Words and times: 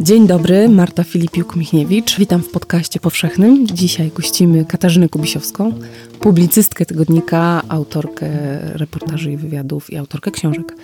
Dzień 0.00 0.26
dobry, 0.26 0.68
Marta 0.68 1.04
Filipiuk-Michniewicz. 1.04 2.18
Witam 2.18 2.42
w 2.42 2.50
podcaście 2.50 3.00
powszechnym. 3.00 3.66
Dzisiaj 3.66 4.10
gościmy 4.14 4.64
Katarzynę 4.64 5.08
Kubisiowską, 5.08 5.72
publicystkę 6.20 6.86
tygodnika, 6.86 7.62
autorkę 7.68 8.28
reportaży 8.62 9.32
i 9.32 9.36
wywiadów 9.36 9.90
i 9.90 9.96
autorkę 9.96 10.30
książek. 10.30 10.76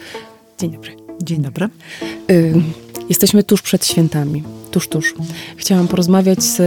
Dzień 0.58 0.70
dobry. 0.70 0.96
Dzień 1.22 1.42
dobry. 1.42 1.68
Y, 2.30 2.54
jesteśmy 3.08 3.42
tuż 3.42 3.62
przed 3.62 3.86
świętami. 3.86 4.42
Tuż, 4.70 4.88
tuż. 4.88 5.14
Chciałam 5.56 5.88
porozmawiać 5.88 6.42
z 6.42 6.58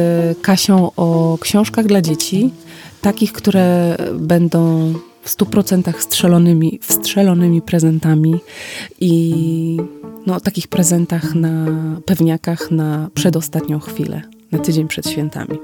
Kasią 0.41 0.91
o 0.97 1.38
książkach 1.41 1.86
dla 1.86 2.02
dzieci, 2.02 2.52
takich, 3.02 3.34
które 3.34 3.97
będą 4.13 4.93
w 5.30 5.32
stu 5.32 5.46
procentach 5.46 6.04
strzelonymi, 6.04 6.80
wstrzelonymi 6.82 7.62
prezentami 7.62 8.39
i 9.00 9.77
no, 10.25 10.39
takich 10.39 10.67
prezentach 10.67 11.36
na 11.36 11.66
pewniakach 12.05 12.72
na 12.72 13.09
przedostatnią 13.13 13.80
chwilę, 13.80 14.22
na 14.52 14.59
tydzień 14.59 14.88
przed 14.88 15.09
świętami. 15.09 15.59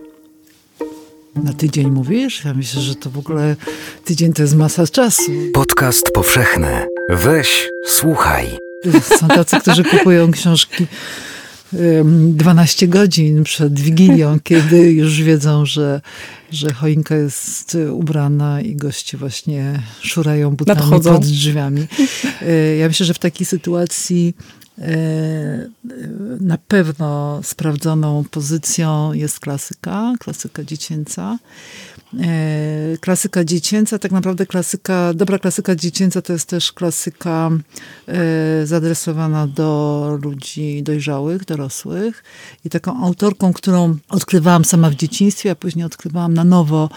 Na 1.35 1.53
tydzień 1.53 1.91
mówisz? 1.91 2.45
Ja 2.45 2.53
myślę, 2.53 2.81
że 2.81 2.95
to 2.95 3.09
w 3.09 3.17
ogóle 3.17 3.55
tydzień 4.03 4.33
to 4.33 4.41
jest 4.41 4.55
masa 4.55 4.87
czasu. 4.87 5.31
Podcast 5.53 6.11
powszechny. 6.11 6.87
Weź, 7.09 7.69
słuchaj. 7.87 8.57
Są 9.19 9.27
tacy, 9.27 9.59
którzy 9.59 9.83
kupują 9.83 10.31
książki 10.31 10.87
12 12.03 12.87
godzin 12.87 13.43
przed 13.43 13.79
Wigilią, 13.79 14.39
kiedy 14.43 14.91
już 14.91 15.21
wiedzą, 15.21 15.65
że, 15.65 16.01
że 16.51 16.73
choinka 16.73 17.15
jest 17.15 17.77
ubrana 17.91 18.61
i 18.61 18.75
goście 18.75 19.17
właśnie 19.17 19.81
szurają 20.01 20.55
butami 20.55 20.79
Nadchodzą. 20.79 21.13
pod 21.13 21.25
drzwiami. 21.25 21.87
E, 22.41 22.75
ja 22.75 22.87
myślę, 22.87 23.05
że 23.05 23.13
w 23.13 23.19
takiej 23.19 23.45
sytuacji 23.45 24.35
e, 24.79 25.69
na 26.39 26.57
pewno 26.57 27.39
sprawdzoną 27.43 28.23
pozycją 28.31 29.13
jest 29.13 29.39
klasyka, 29.39 30.13
klasyka 30.19 30.63
dziecięca. 30.63 31.37
E, 32.13 32.97
klasyka 33.01 33.43
dziecięca, 33.43 33.99
tak 33.99 34.11
naprawdę 34.11 34.45
klasyka, 34.45 35.13
dobra 35.13 35.39
klasyka 35.39 35.75
dziecięca 35.75 36.21
to 36.21 36.33
jest 36.33 36.49
też 36.49 36.71
klasyka 36.71 37.51
e, 38.07 38.65
zaadresowana 38.65 39.47
do 39.47 40.19
ludzi 40.23 40.83
dojrzałych, 40.83 41.45
dorosłych. 41.45 42.23
I 42.65 42.69
taką 42.69 43.05
autorką, 43.05 43.53
którą 43.53 43.97
odkrywałam 44.09 44.65
sama 44.65 44.89
w 44.89 44.95
dzieciństwie, 44.95 45.51
a 45.51 45.55
później 45.55 45.85
odkrywałam 45.85 46.33
na 46.33 46.43
nowo, 46.43 46.89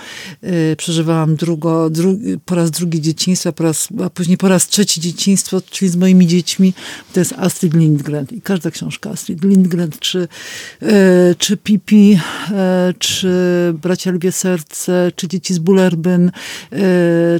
e, 0.42 0.76
przeżywałam 0.76 1.36
drugo, 1.36 1.90
dru, 1.90 2.18
po 2.44 2.54
raz 2.54 2.70
drugi 2.70 3.00
dzieciństwo, 3.00 3.52
po 3.52 3.62
raz, 3.62 3.88
a 4.04 4.10
później 4.10 4.38
po 4.38 4.48
raz 4.48 4.68
trzeci 4.68 5.00
dzieciństwo, 5.00 5.60
czyli 5.70 5.90
z 5.90 5.96
moimi 5.96 6.26
dziećmi, 6.26 6.74
to 7.12 7.20
jest 7.20 7.32
Astrid 7.32 7.74
Lindgren. 7.74 8.26
I 8.30 8.40
każda 8.42 8.70
książka 8.70 9.10
Astrid 9.10 9.44
Lindgren, 9.44 9.90
czy, 10.00 10.28
czy 11.38 11.56
Pipi, 11.56 12.20
czy 12.98 13.28
Bracia 13.82 14.10
Lwie 14.10 14.32
Serce, 14.32 15.07
czy 15.12 15.28
Dzieci 15.28 15.54
z 15.54 15.58
Bullerbyn, 15.58 16.30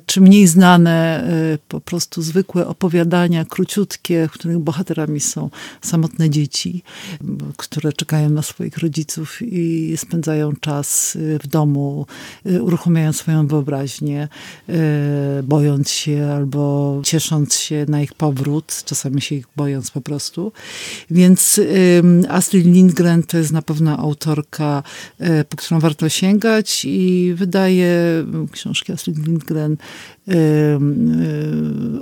czy 0.07 0.21
mniej 0.21 0.47
znane, 0.47 1.29
po 1.69 1.81
prostu 1.81 2.23
zwykłe 2.23 2.67
opowiadania, 2.67 3.45
króciutkie, 3.45 4.29
w 4.29 4.33
których 4.33 4.59
bohaterami 4.59 5.21
są 5.21 5.51
samotne 5.81 6.31
dzieci, 6.31 6.83
które 7.57 7.93
czekają 7.93 8.31
na 8.31 8.43
swoich 8.43 8.79
rodziców 8.79 9.43
i 9.43 9.95
spędzają 9.97 10.53
czas 10.61 11.19
w 11.43 11.47
domu, 11.47 12.07
uruchamiając 12.61 13.17
swoją 13.17 13.47
wyobraźnię, 13.47 14.29
bojąc 15.45 15.91
się 15.91 16.31
albo 16.37 17.01
ciesząc 17.05 17.55
się 17.55 17.87
na 17.89 18.03
ich 18.03 18.15
powrót, 18.15 18.83
czasami 18.85 19.23
się 19.23 19.35
ich 19.35 19.47
bojąc 19.57 19.91
po 19.91 20.01
prostu. 20.01 20.53
Więc 21.11 21.61
Astrid 22.29 22.67
Lindgren 22.67 23.23
to 23.23 23.39
jest 23.39 23.53
na 23.53 23.63
pewno 23.63 23.99
autorka, 23.99 24.83
po 25.49 25.57
którą 25.57 25.81
warto 25.81 26.09
sięgać 26.09 26.85
i 26.85 27.33
wydaje 27.37 27.48
książki 28.53 28.93
Astrid 28.93 29.19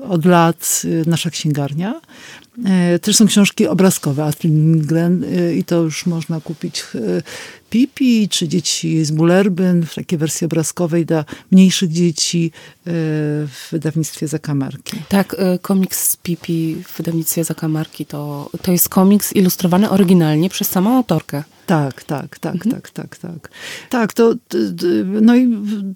od 0.08 0.24
lat 0.24 0.82
nasza 1.06 1.30
księgarnia. 1.30 2.00
Też 3.02 3.16
są 3.16 3.26
książki 3.26 3.66
obrazkowe 3.66 4.24
Astrid 4.24 4.52
Lindgren 4.52 5.24
i 5.56 5.64
to 5.64 5.82
już 5.82 6.06
można 6.06 6.40
kupić 6.40 6.84
Pipi 7.70 8.28
czy 8.28 8.48
Dzieci 8.48 9.04
z 9.04 9.10
Bullerbyn 9.10 9.86
w 9.86 9.94
takiej 9.94 10.18
wersji 10.18 10.44
obrazkowej 10.44 11.06
dla 11.06 11.24
mniejszych 11.50 11.90
dzieci 11.92 12.52
w 12.84 13.68
wydawnictwie 13.72 14.28
Zakamarki. 14.28 14.96
Tak, 15.08 15.36
komiks 15.62 16.10
z 16.10 16.16
Pipi 16.16 16.76
w 16.84 16.96
wydawnictwie 16.96 17.44
Zakamarki 17.44 18.06
to, 18.06 18.50
to 18.62 18.72
jest 18.72 18.88
komiks 18.88 19.32
ilustrowany 19.32 19.90
oryginalnie 19.90 20.50
przez 20.50 20.68
samą 20.68 20.96
autorkę. 20.96 21.42
Tak, 21.66 22.02
tak, 22.02 22.38
tak, 22.38 22.54
mhm. 22.54 22.74
tak, 22.74 22.90
tak, 22.90 23.16
tak. 23.16 23.50
Tak, 23.90 24.12
to, 24.12 24.34
no 25.22 25.36
i 25.36 25.48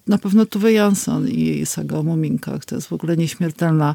na 0.06 0.18
pewno 0.18 0.46
Tuve 0.46 0.72
Jansson 0.72 1.28
i 1.28 1.44
jej 1.44 1.66
saga 1.66 1.96
o 1.96 2.02
To 2.64 2.74
jest 2.74 2.88
w 2.88 2.92
ogóle 2.92 3.16
nieśmiertelna 3.16 3.94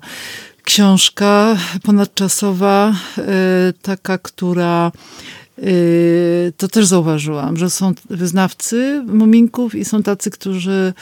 książka 0.63 1.57
ponadczasowa, 1.83 2.95
taka, 3.81 4.17
która 4.17 4.91
to 6.57 6.67
też 6.67 6.85
zauważyłam, 6.85 7.57
że 7.57 7.69
są 7.69 7.93
wyznawcy 8.09 9.03
muminków 9.07 9.75
i 9.75 9.85
są 9.85 10.03
tacy, 10.03 10.31
którzy 10.31 10.93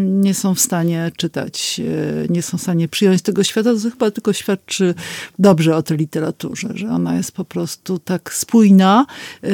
nie 0.00 0.34
są 0.34 0.54
w 0.54 0.60
stanie 0.60 1.12
czytać, 1.16 1.80
nie 2.28 2.42
są 2.42 2.58
w 2.58 2.62
stanie 2.62 2.88
przyjąć 2.88 3.22
tego 3.22 3.44
świata. 3.44 3.70
To 3.74 3.90
chyba 3.90 4.10
tylko 4.10 4.32
świadczy 4.32 4.94
dobrze 5.38 5.76
o 5.76 5.82
tej 5.82 5.96
literaturze, 5.96 6.68
że 6.74 6.88
ona 6.88 7.16
jest 7.16 7.32
po 7.32 7.44
prostu 7.44 7.98
tak 7.98 8.34
spójna, 8.34 9.06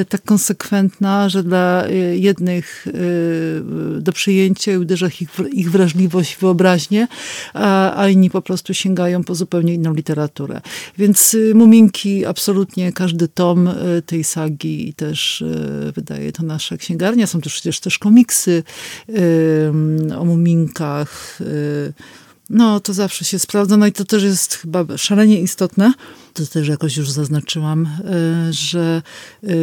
tak 0.09 0.23
konsekwentna, 0.23 1.29
że 1.29 1.43
dla 1.43 1.85
jednych 2.13 2.87
do 4.01 4.13
przyjęcia 4.13 4.79
uderza 4.79 5.07
ich, 5.07 5.31
ich 5.53 5.71
wrażliwość 5.71 6.37
wyobraźnię, 6.41 7.09
a, 7.55 8.01
a 8.01 8.09
inni 8.09 8.31
po 8.31 8.43
prostu 8.43 8.75
sięgają 8.75 9.25
po 9.25 9.35
zupełnie 9.35 9.75
inną 9.75 9.95
literaturę. 9.95 10.61
Więc 10.99 11.37
muminki 11.55 12.27
absolutnie 12.27 12.93
każdy 12.93 13.29
tom 13.47 13.71
tej 14.07 14.25
sagi 14.25 14.95
też 14.95 15.45
wydaje 15.95 16.33
to 16.33 16.43
nasza 16.43 16.77
księgarnia. 16.77 17.27
Są 17.27 17.41
też 17.41 17.53
przecież 17.53 17.81
też 17.81 17.99
komiksy 17.99 18.63
o 20.19 20.25
muminkach. 20.25 21.39
No, 22.51 22.81
to 22.81 22.93
zawsze 22.95 23.25
się 23.25 23.39
sprawdza. 23.39 23.77
No 23.77 23.87
i 23.87 23.93
to 23.93 24.05
też 24.05 24.23
jest 24.23 24.55
chyba 24.55 24.99
szalenie 24.99 25.41
istotne. 25.41 25.93
To 26.35 26.47
też 26.47 26.69
jakoś 26.69 26.97
już 26.97 27.11
zaznaczyłam, 27.11 27.89
że 28.51 29.03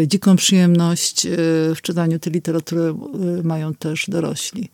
dziką 0.08 0.36
przyjemność 0.36 1.28
w 1.76 1.78
czytaniu 1.82 2.20
tej 2.20 2.34
literatury 2.34 2.94
mają 3.44 3.74
też 3.74 4.06
dorośli 4.08 4.70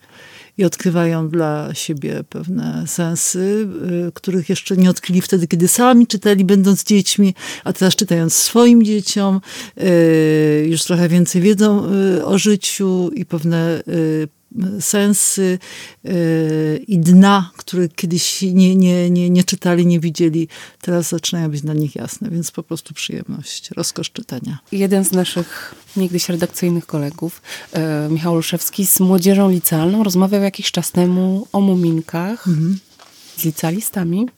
i 0.58 0.64
odkrywają 0.64 1.28
dla 1.28 1.74
siebie 1.74 2.24
pewne 2.28 2.84
sensy, 2.86 3.68
których 4.14 4.48
jeszcze 4.48 4.76
nie 4.76 4.90
odkryli 4.90 5.20
wtedy, 5.20 5.46
kiedy 5.46 5.68
sami 5.68 6.06
czytali, 6.06 6.44
będąc 6.44 6.84
dziećmi, 6.84 7.34
a 7.64 7.72
teraz 7.72 7.96
czytając 7.96 8.34
swoim 8.34 8.82
dzieciom, 8.82 9.40
już 10.64 10.82
trochę 10.82 11.08
więcej 11.08 11.42
wiedzą 11.42 11.82
o 12.24 12.38
życiu 12.38 13.10
i 13.14 13.26
pewne 13.26 13.82
sensy 14.80 15.58
i 16.88 16.98
dna, 16.98 17.50
które 17.56 17.88
kiedyś 17.88 18.42
nie, 18.42 18.76
nie, 18.76 19.10
nie, 19.10 19.30
nie 19.30 19.44
czytali, 19.44 19.86
nie 19.86 20.00
widzieli, 20.00 20.48
teraz 20.80 21.08
zaczynają 21.08 21.50
być 21.50 21.60
dla 21.60 21.74
nich 21.74 21.96
jasne, 21.96 22.30
więc 22.30 22.50
po 22.50 22.62
prostu 22.62 22.94
przyjemność, 22.94 23.70
rozkosz 23.70 24.10
czytania. 24.10 24.58
Jeden 24.72 25.04
z 25.04 25.12
naszych 25.12 25.74
niegdyś 25.96 26.28
redakcyjnych 26.28 26.86
kolegów, 26.86 27.42
e, 27.72 28.08
Michał 28.10 28.34
Olszewski, 28.34 28.86
z 28.86 29.00
młodzieżą 29.00 29.50
licealną 29.50 30.04
rozmawiał 30.04 30.42
jakiś 30.42 30.70
czas 30.70 30.92
temu 30.92 31.46
o 31.52 31.60
muminkach 31.60 32.48
mhm. 32.48 32.78
z 33.36 33.44
licealistami 33.44 34.22
e, 34.22 34.28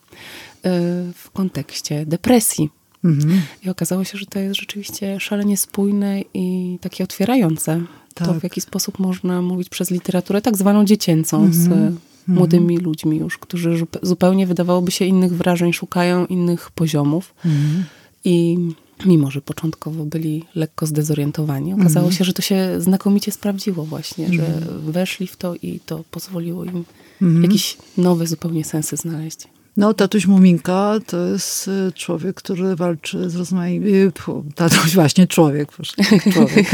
w 1.15 1.31
kontekście 1.33 2.06
depresji. 2.06 2.81
Mhm. 3.04 3.43
I 3.64 3.70
okazało 3.70 4.04
się, 4.04 4.19
że 4.19 4.26
to 4.26 4.38
jest 4.38 4.60
rzeczywiście 4.60 5.20
szalenie 5.20 5.56
spójne 5.56 6.20
i 6.34 6.78
takie 6.81 7.04
otwierające. 7.04 7.82
Tak. 8.14 8.28
To, 8.28 8.34
w 8.34 8.43
jaki 8.43 8.60
sposób 8.60 8.99
można 8.99 9.43
mówić 9.43 9.69
przez 9.69 9.90
literaturę 9.90 10.43
tak 10.43 10.56
zwaną 10.56 10.84
dziecięcą 10.84 11.49
-hmm. 11.49 11.52
z 11.52 11.69
-hmm. 11.69 11.93
młodymi 12.26 12.78
ludźmi 12.78 13.16
już, 13.16 13.38
którzy 13.38 13.87
zupełnie 14.02 14.46
wydawałoby 14.46 14.90
się 14.90 15.04
innych 15.04 15.37
wrażeń, 15.37 15.72
szukają 15.72 16.26
innych 16.26 16.70
poziomów. 16.70 17.34
-hmm. 17.44 17.82
I 18.25 18.58
mimo, 19.06 19.31
że 19.31 19.40
początkowo 19.40 20.05
byli 20.05 20.44
lekko 20.55 20.87
zdezorientowani, 20.87 21.75
okazało 21.75 22.10
się, 22.10 22.25
że 22.25 22.32
to 22.32 22.43
się 22.43 22.81
znakomicie 22.81 23.32
sprawdziło 23.32 23.84
właśnie, 23.84 24.32
że 24.32 24.60
weszli 24.87 25.26
w 25.26 25.37
to 25.37 25.55
i 25.55 25.81
to 25.87 26.05
pozwoliło 26.10 26.64
im 26.64 26.84
jakieś 27.43 27.76
nowe 27.98 28.26
zupełnie 28.26 28.64
sensy 28.64 28.96
znaleźć. 28.96 29.48
No, 29.76 29.94
tatuś 29.94 30.26
Muminka 30.26 30.98
to 31.06 31.26
jest 31.26 31.69
y, 31.69 31.92
człowiek, 31.94 32.36
który 32.36 32.76
walczy 32.76 33.30
z 33.30 33.36
rozmaitymi... 33.36 33.92
Tatuś 34.54 34.94
właśnie 34.94 35.26
człowiek, 35.26 35.72
proszę, 35.72 35.94
człowiek. 36.32 36.66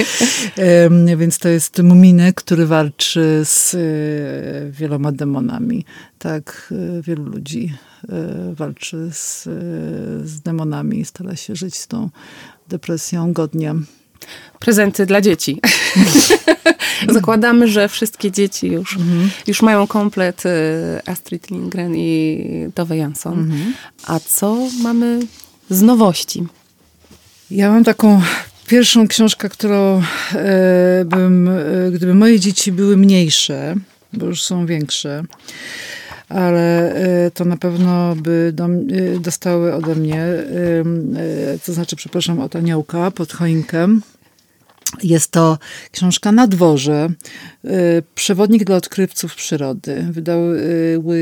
Więc 1.18 1.38
to 1.38 1.48
jest 1.48 1.82
Muminek, 1.82 2.34
który 2.34 2.66
walczy 2.66 3.40
z 3.44 3.74
y, 3.74 4.72
wieloma 4.72 5.12
demonami. 5.12 5.84
Tak, 6.18 6.72
y, 6.98 7.02
wielu 7.02 7.24
ludzi 7.24 7.74
walczy 8.52 9.10
z, 9.12 9.42
z 10.24 10.40
demonami 10.40 11.00
i 11.00 11.04
stara 11.04 11.36
się 11.36 11.56
żyć 11.56 11.76
z 11.76 11.86
tą 11.86 12.10
depresją 12.68 13.32
godnie. 13.32 13.74
Prezenty 14.58 15.06
dla 15.06 15.20
dzieci. 15.20 15.60
Zakładamy, 17.08 17.68
że 17.68 17.88
wszystkie 17.88 18.30
dzieci 18.30 18.66
już, 18.66 18.96
mhm. 18.96 19.30
już 19.46 19.62
mają 19.62 19.86
komplet 19.86 20.46
y, 20.46 20.50
Astrid 21.06 21.50
Lindgren 21.50 21.96
i 21.96 22.44
Tove 22.74 22.96
Jansson. 22.96 23.38
Mhm. 23.38 23.74
A 24.06 24.20
co 24.20 24.56
mamy 24.82 25.20
z 25.70 25.82
nowości? 25.82 26.46
Ja 27.50 27.70
mam 27.70 27.84
taką 27.84 28.22
pierwszą 28.66 29.08
książkę, 29.08 29.48
którą 29.48 30.02
e, 30.34 31.04
bym, 31.04 31.48
e, 31.48 31.90
gdyby 31.92 32.14
moje 32.14 32.40
dzieci 32.40 32.72
były 32.72 32.96
mniejsze, 32.96 33.74
bo 34.12 34.26
już 34.26 34.42
są 34.42 34.66
większe, 34.66 35.24
ale 36.28 36.94
e, 36.94 37.30
to 37.30 37.44
na 37.44 37.56
pewno 37.56 38.16
by 38.16 38.50
do, 38.54 38.64
e, 38.64 38.68
dostały 39.20 39.74
ode 39.74 39.94
mnie, 39.94 40.22
e, 40.22 40.44
to 41.66 41.72
znaczy, 41.72 41.96
przepraszam, 41.96 42.40
od 42.40 42.56
aniołka 42.56 43.10
pod 43.10 43.32
choinkę. 43.32 43.88
Jest 45.02 45.30
to 45.30 45.58
książka 45.92 46.32
na 46.32 46.46
dworze, 46.46 47.08
y, 47.64 47.68
przewodnik 48.14 48.64
dla 48.64 48.76
odkrywców 48.76 49.34
przyrody. 49.34 50.06
Wydały 50.10 50.62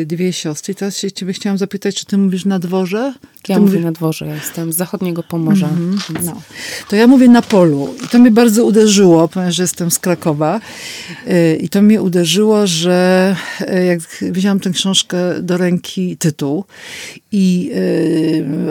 dwie 0.07 0.33
siostry. 0.33 0.75
teraz 0.75 0.99
się 0.99 1.13
ciebie 1.13 1.33
chciałam 1.33 1.59
zapytać, 1.59 1.95
czy 1.95 2.07
ty 2.07 2.19
mówisz 2.19 2.45
na 2.45 2.59
dworze? 2.59 3.15
Ja 3.49 3.55
ty 3.55 3.61
mówię 3.61 3.73
mówisz... 3.73 3.85
na 3.85 3.93
dworze, 3.93 4.27
ja 4.27 4.35
jestem 4.35 4.73
z 4.73 4.77
zachodniego 4.77 5.23
Pomorza. 5.23 5.69
Mm 5.69 5.97
-hmm. 5.97 6.25
no. 6.25 6.43
To 6.89 6.97
ja 6.97 7.07
mówię 7.07 7.29
na 7.29 7.43
polu. 7.43 7.95
I 8.05 8.09
to 8.09 8.19
mnie 8.19 8.31
bardzo 8.31 8.65
uderzyło, 8.65 9.29
ponieważ 9.29 9.59
jestem 9.59 9.91
z 9.91 9.99
Krakowa. 9.99 10.61
Y, 11.29 11.57
I 11.57 11.69
to 11.69 11.83
mnie 11.83 12.03
uderzyło, 12.03 12.67
że 12.67 13.37
y, 13.61 13.85
jak 13.85 14.01
wzięłam 14.33 14.61
tę 14.61 14.71
książkę 14.71 15.43
do 15.43 15.57
ręki, 15.57 16.17
tytuł, 16.17 16.65
i, 17.38 17.71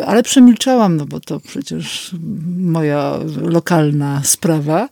ale 0.06 0.24
przemilczałam, 0.24 0.98
no 0.98 1.06
bo 1.06 1.20
to 1.20 1.40
przecież 1.40 2.16
moja 2.58 3.20
lokalna 3.42 4.22
sprawa. 4.24 4.90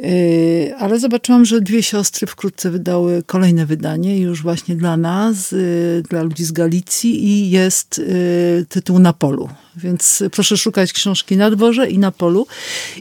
Y, 0.00 0.74
ale 0.78 0.98
zobaczyłam, 0.98 1.44
że 1.44 1.60
dwie 1.60 1.82
siostry 1.82 2.26
wkrótce 2.26 2.70
wydały 2.70 3.22
kolejne 3.22 3.66
wydanie 3.66 4.18
już 4.18 4.42
właśnie 4.42 4.76
dla 4.76 4.96
nas, 4.96 5.52
y, 5.52 6.02
dla 6.10 6.22
ludzi 6.22 6.44
z 6.44 6.52
Galicji 6.52 7.24
i 7.24 7.50
jest 7.50 7.98
y, 7.98 8.66
tytuł 8.68 8.98
Na 8.98 9.12
polu. 9.12 9.48
Więc 9.76 10.22
proszę 10.32 10.56
szukać 10.56 10.92
książki 10.92 11.36
na 11.36 11.50
dworze 11.50 11.90
i 11.90 11.98
na 11.98 12.10
polu. 12.10 12.46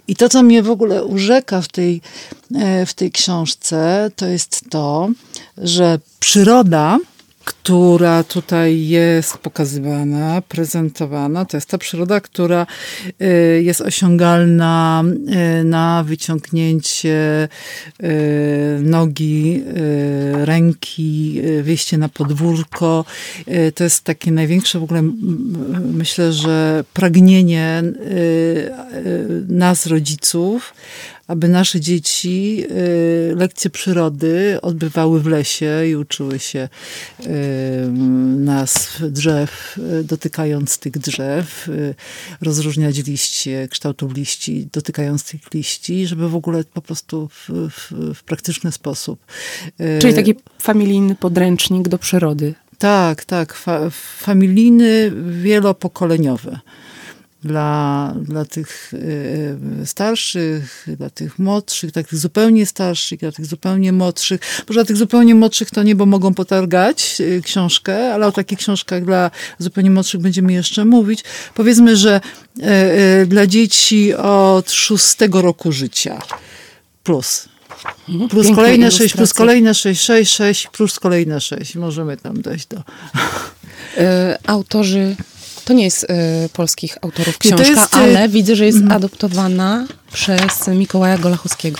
I 0.07 0.15
to, 0.15 0.29
co 0.29 0.43
mnie 0.43 0.63
w 0.63 0.69
ogóle 0.69 1.05
urzeka 1.05 1.61
w 1.61 1.67
tej, 1.67 2.01
e, 2.55 2.85
w 2.85 2.93
tej 2.93 3.11
książce, 3.11 4.11
to 4.15 4.25
jest 4.25 4.65
to, 4.69 5.09
że 5.57 5.99
przyroda 6.19 6.99
która 7.67 8.23
tutaj 8.23 8.87
jest 8.87 9.37
pokazywana, 9.37 10.41
prezentowana, 10.41 11.45
to 11.45 11.57
jest 11.57 11.69
ta 11.69 11.77
przyroda, 11.77 12.21
która 12.21 12.67
y, 13.21 13.61
jest 13.63 13.81
osiągalna 13.81 15.03
y, 15.59 15.63
na 15.63 16.03
wyciągnięcie 16.03 17.47
y, 18.03 18.07
nogi, 18.81 19.63
ręki, 20.33 21.41
wyjście 21.61 21.97
na 21.97 22.09
podwórko. 22.09 23.05
To 23.75 23.83
jest 23.83 24.03
takie 24.03 24.31
największe 24.31 24.79
w 24.79 24.83
ogóle, 24.83 25.01
myślę, 25.93 26.33
że 26.33 26.83
pragnienie 26.93 27.83
nas, 29.47 29.85
rodziców, 29.85 30.73
aby 31.27 31.47
nasze 31.47 31.79
dzieci 31.79 32.65
lekcje 33.35 33.69
przyrody 33.69 34.59
odbywały 34.61 35.21
w 35.21 35.27
lesie 35.27 35.87
i 35.89 35.95
uczyły 35.95 36.39
się 36.39 36.69
nazw 38.37 39.01
drzew, 39.11 39.77
y, 39.99 40.03
dotykając 40.03 40.79
tych 40.79 40.97
drzew, 40.97 41.69
rozróżniać 42.41 42.97
liście, 43.07 43.67
kształtów 43.67 44.13
liści, 44.13 44.67
dotykając 44.73 45.23
tych 45.23 45.53
liści, 45.53 46.07
żeby 46.07 46.29
w 46.29 46.35
ogóle 46.35 46.63
po 46.63 46.81
prostu 46.81 47.27
w, 47.27 47.49
w, 47.69 48.13
w 48.15 48.23
praktyczny 48.23 48.71
sposób. 48.71 49.25
Czyli 49.99 50.13
taki 50.13 50.35
familijny 50.59 51.15
podręcznik 51.15 51.87
do 51.87 51.97
przyrody. 51.97 52.53
Tak, 52.77 53.25
tak. 53.25 53.53
Fa 53.53 53.89
familijny, 54.19 55.11
wielopokoleniowy 55.41 56.59
dla, 57.43 58.13
dla 58.21 58.45
tych 58.45 58.93
e, 59.81 59.85
starszych, 59.85 60.87
dla 60.97 61.09
tych 61.09 61.39
młodszych, 61.39 61.91
dla 61.91 62.03
tych 62.03 62.19
zupełnie 62.19 62.65
starszych, 62.65 63.19
dla 63.19 63.31
tych 63.31 63.45
zupełnie 63.45 63.93
młodszych. 63.93 64.41
Bo 64.67 64.73
dla 64.73 64.85
tych 64.85 64.97
zupełnie 64.97 65.35
młodszych 65.35 65.71
to 65.71 65.83
nie, 65.83 65.95
bo 65.95 66.05
mogą 66.05 66.33
potargać 66.33 67.21
e, 67.21 67.41
książkę, 67.41 68.13
ale 68.13 68.27
o 68.27 68.31
takich 68.31 68.59
książkach 68.59 69.05
dla 69.05 69.31
zupełnie 69.59 69.91
młodszych 69.91 70.21
będziemy 70.21 70.53
jeszcze 70.53 70.85
mówić. 70.85 71.23
Powiedzmy, 71.53 71.97
że 71.97 72.21
dla 73.27 73.47
dzieci 73.47 74.13
od 74.13 74.71
szóstego 74.71 75.41
roku 75.41 75.71
życia 75.71 76.21
plus. 77.03 77.49
Mhm. 78.09 78.29
Plus 78.29 78.47
kolejne 78.55 78.91
sześć, 78.91 79.15
plus 79.15 79.33
kolejne 79.33 79.73
sześć, 79.73 80.01
sześć, 80.01 80.35
sześć, 80.35 80.67
plus 80.67 80.99
kolejne 80.99 81.41
sześć. 81.41 81.75
Możemy 81.75 82.17
tam 82.17 82.41
dojść 82.41 82.67
do... 82.67 82.83
Autorzy 84.47 85.15
to 85.67 85.73
nie 85.73 85.83
jest 85.83 86.03
y, 86.03 86.07
polskich 86.53 86.97
autorów 87.01 87.37
książka, 87.37 87.67
jest, 87.67 87.93
y, 87.93 87.97
ale 87.97 88.29
widzę, 88.29 88.55
że 88.55 88.65
jest 88.65 88.77
mm. 88.77 88.91
adoptowana 88.91 89.87
przez 90.13 90.67
Mikołaja 90.67 91.17
Golachowskiego. 91.17 91.79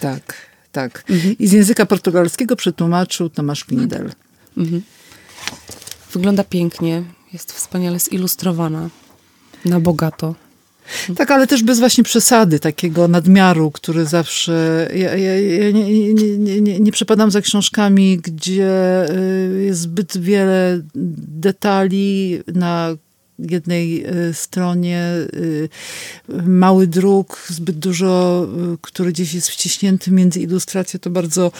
Tak, 0.00 0.34
tak. 0.72 1.04
Mhm. 1.10 1.38
I 1.38 1.46
z 1.46 1.52
języka 1.52 1.86
portugalskiego 1.86 2.56
przetłumaczył 2.56 3.28
Tomasz 3.28 3.64
Pindel. 3.64 4.12
Mhm. 4.56 4.82
Wygląda 6.12 6.44
pięknie, 6.44 7.02
jest 7.32 7.52
wspaniale 7.52 7.98
zilustrowana, 7.98 8.88
na 9.64 9.80
bogato. 9.80 10.34
Tak, 11.16 11.30
ale 11.30 11.46
też 11.46 11.62
bez 11.62 11.78
właśnie 11.78 12.04
przesady, 12.04 12.58
takiego 12.58 13.08
nadmiaru, 13.08 13.70
który 13.70 14.06
zawsze. 14.06 14.88
Ja, 14.94 15.16
ja, 15.16 15.40
ja 15.40 15.70
nie, 15.70 16.14
nie, 16.14 16.60
nie, 16.60 16.80
nie 16.80 16.92
przepadam 16.92 17.30
za 17.30 17.40
książkami, 17.40 18.18
gdzie 18.18 19.06
y, 19.10 19.64
jest 19.64 19.80
zbyt 19.80 20.18
wiele 20.18 20.80
detali 20.94 22.40
na 22.54 22.96
jednej 23.38 24.04
e, 24.04 24.34
stronie 24.34 24.98
e, 24.98 26.42
mały 26.42 26.86
druk, 26.86 27.46
zbyt 27.48 27.78
dużo, 27.78 28.46
e, 28.74 28.76
który 28.80 29.12
gdzieś 29.12 29.34
jest 29.34 29.50
wciśnięty 29.50 30.10
między 30.10 30.40
ilustracje, 30.40 31.00
to 31.00 31.10
bardzo 31.10 31.52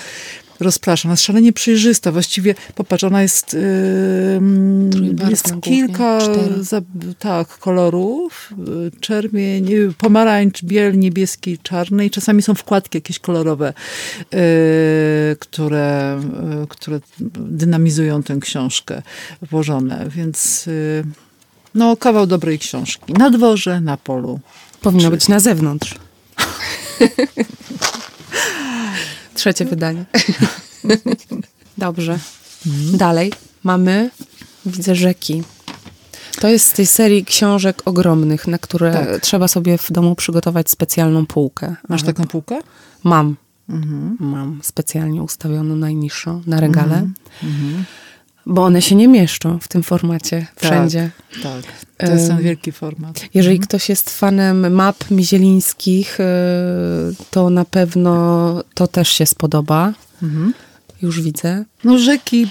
rozpraszam. 0.62 1.08
Ona 1.08 1.12
jest 1.12 1.22
szalenie 1.22 1.52
przejrzysta. 1.52 2.12
Właściwie, 2.12 2.54
popatrz, 2.74 3.04
ona 3.04 3.22
jest, 3.22 3.54
yy, 3.54 5.30
jest 5.30 5.60
kilka 5.60 6.18
za, 6.60 6.80
tak, 7.18 7.48
kolorów. 7.48 8.50
Czerwień, 9.00 9.70
pomarańcz, 9.98 10.64
biel, 10.64 10.98
niebieski, 10.98 11.58
czarny 11.58 12.06
i 12.06 12.10
czasami 12.10 12.42
są 12.42 12.54
wkładki 12.54 12.96
jakieś 12.96 13.18
kolorowe, 13.18 13.74
yy, 14.32 14.40
które, 15.38 16.20
yy, 16.60 16.66
które 16.66 17.00
dynamizują 17.36 18.22
tę 18.22 18.36
książkę 18.40 19.02
włożone. 19.42 20.06
Więc... 20.10 20.66
Yy, 20.66 21.04
no, 21.74 21.96
kawał 21.96 22.26
dobrej 22.26 22.58
książki. 22.58 23.12
Na 23.12 23.30
dworze, 23.30 23.80
na 23.80 23.96
polu. 23.96 24.40
Powinno 24.80 25.04
Czy... 25.04 25.10
być 25.10 25.28
na 25.28 25.40
zewnątrz. 25.40 25.94
Trzecie 29.34 29.64
wydanie. 29.64 30.04
Dobrze. 31.78 32.18
Mhm. 32.66 32.96
Dalej 32.96 33.32
mamy, 33.64 34.10
widzę 34.66 34.94
rzeki. 34.94 35.42
To 36.40 36.48
jest 36.48 36.66
z 36.66 36.72
tej 36.72 36.86
serii 36.86 37.24
książek 37.24 37.82
ogromnych, 37.84 38.46
na 38.46 38.58
które 38.58 38.92
tak. 38.92 39.20
trzeba 39.20 39.48
sobie 39.48 39.78
w 39.78 39.92
domu 39.92 40.14
przygotować 40.14 40.70
specjalną 40.70 41.26
półkę. 41.26 41.76
Masz 41.88 42.02
taką 42.02 42.24
półkę? 42.24 42.60
Mam. 43.04 43.36
Mhm. 43.68 44.16
Mam 44.20 44.60
specjalnie 44.62 45.22
ustawioną 45.22 45.76
najniższą 45.76 46.42
na 46.46 46.60
regale. 46.60 47.08
Mhm. 47.42 47.84
Bo 48.46 48.64
one 48.64 48.82
się 48.82 48.94
nie 48.94 49.08
mieszczą 49.08 49.58
w 49.58 49.68
tym 49.68 49.82
formacie 49.82 50.46
tak, 50.54 50.64
wszędzie. 50.64 51.10
Tak, 51.42 51.62
to 51.96 52.12
jest 52.12 52.28
ten 52.28 52.38
wielki 52.38 52.72
format. 52.72 53.20
Jeżeli 53.34 53.56
mhm. 53.56 53.68
ktoś 53.68 53.88
jest 53.88 54.10
fanem 54.10 54.74
map 54.74 55.10
mizielińskich, 55.10 56.20
e, 56.20 56.24
to 57.30 57.50
na 57.50 57.64
pewno 57.64 58.64
to 58.74 58.86
też 58.86 59.08
się 59.08 59.26
spodoba. 59.26 59.92
Mhm. 60.22 60.54
Już 61.02 61.22
widzę. 61.22 61.64
No 61.84 61.98
rzeki, 61.98 62.46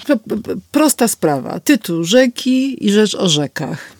prosta 0.72 1.08
sprawa. 1.08 1.60
Tytuł 1.60 2.04
Rzeki 2.04 2.86
i 2.86 2.92
rzecz 2.92 3.16
o 3.16 3.30
rzekach. 3.30 3.96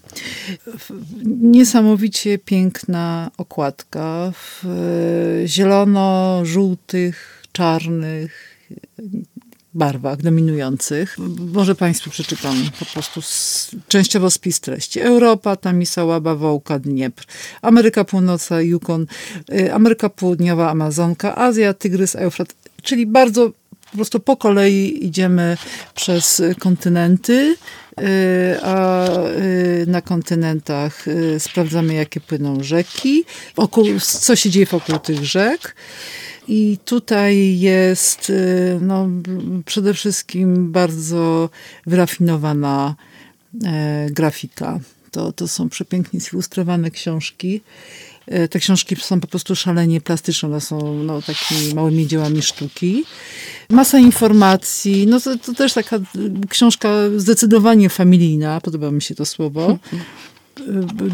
Niesamowicie 1.42 2.38
piękna 2.38 3.32
okładka 3.38 4.32
w 4.36 4.66
zielono-żółtych, 5.46 7.44
czarnych, 7.52 8.58
barwach 9.74 10.22
dominujących. 10.22 11.18
Może 11.54 11.76
Państwu 11.76 12.10
przeczytam 12.10 12.56
po 12.80 12.86
prostu 12.86 13.22
z, 13.22 13.72
częściowo 13.88 14.32
spis 14.32 14.60
treści. 14.60 15.00
Europa, 15.00 15.56
Tamisa, 15.56 16.06
Łaba, 16.06 16.36
Wołka, 16.36 16.80
Dniepr. 16.80 17.26
Ameryka 17.62 18.04
Północna, 18.04 18.62
Yukon. 18.62 19.06
Y, 19.54 19.74
Ameryka 19.74 20.10
Południowa, 20.10 20.70
Amazonka. 20.70 21.36
Azja, 21.36 21.74
Tygrys, 21.74 22.16
Eufrat. 22.16 22.56
Czyli 22.84 23.06
bardzo 23.06 23.52
po 23.92 23.96
prostu 23.96 24.20
po 24.20 24.38
kolei 24.38 25.06
idziemy 25.06 25.58
przez 25.96 26.42
kontynenty, 26.60 27.56
y, 28.02 28.06
a 28.64 29.08
y, 29.28 29.86
na 29.88 30.02
kontynentach 30.02 31.06
sprawdzamy, 31.40 31.94
jakie 31.94 32.20
płyną 32.22 32.64
rzeki, 32.64 33.24
wokół, 33.56 33.86
co 34.00 34.36
się 34.36 34.50
dzieje 34.50 34.66
wokół 34.66 35.00
tych 35.00 35.26
rzek. 35.26 35.76
I 36.48 36.78
tutaj 36.86 37.60
jest 37.60 38.30
y, 38.30 38.80
no, 38.82 39.08
przede 39.66 39.94
wszystkim 39.94 40.72
bardzo 40.72 41.50
wyrafinowana 41.86 42.96
e, 43.66 44.08
grafika. 44.12 44.80
To, 45.12 45.32
to 45.32 45.48
są 45.48 45.70
przepięknie 45.70 46.20
zilustrowane 46.20 46.92
książki. 46.92 47.62
E, 48.28 48.48
te 48.48 48.60
książki 48.60 48.96
są 48.96 49.20
po 49.20 49.28
prostu 49.28 49.56
szalenie 49.56 50.02
plastyczne, 50.02 50.50
one 50.50 50.62
są 50.62 50.94
no, 50.94 51.22
takimi 51.22 51.74
małymi 51.74 52.08
dziełami 52.08 52.42
sztuki. 52.42 53.04
Masa 53.70 54.00
informacji, 54.00 55.08
no 55.08 55.20
to, 55.20 55.38
to 55.38 55.54
też 55.54 55.74
taka 55.74 56.00
książka 56.50 56.90
zdecydowanie 57.18 57.90
familijna, 57.90 58.62
podoba 58.62 58.92
mi 58.92 59.02
się 59.02 59.16
to 59.16 59.26
słowo 59.26 59.78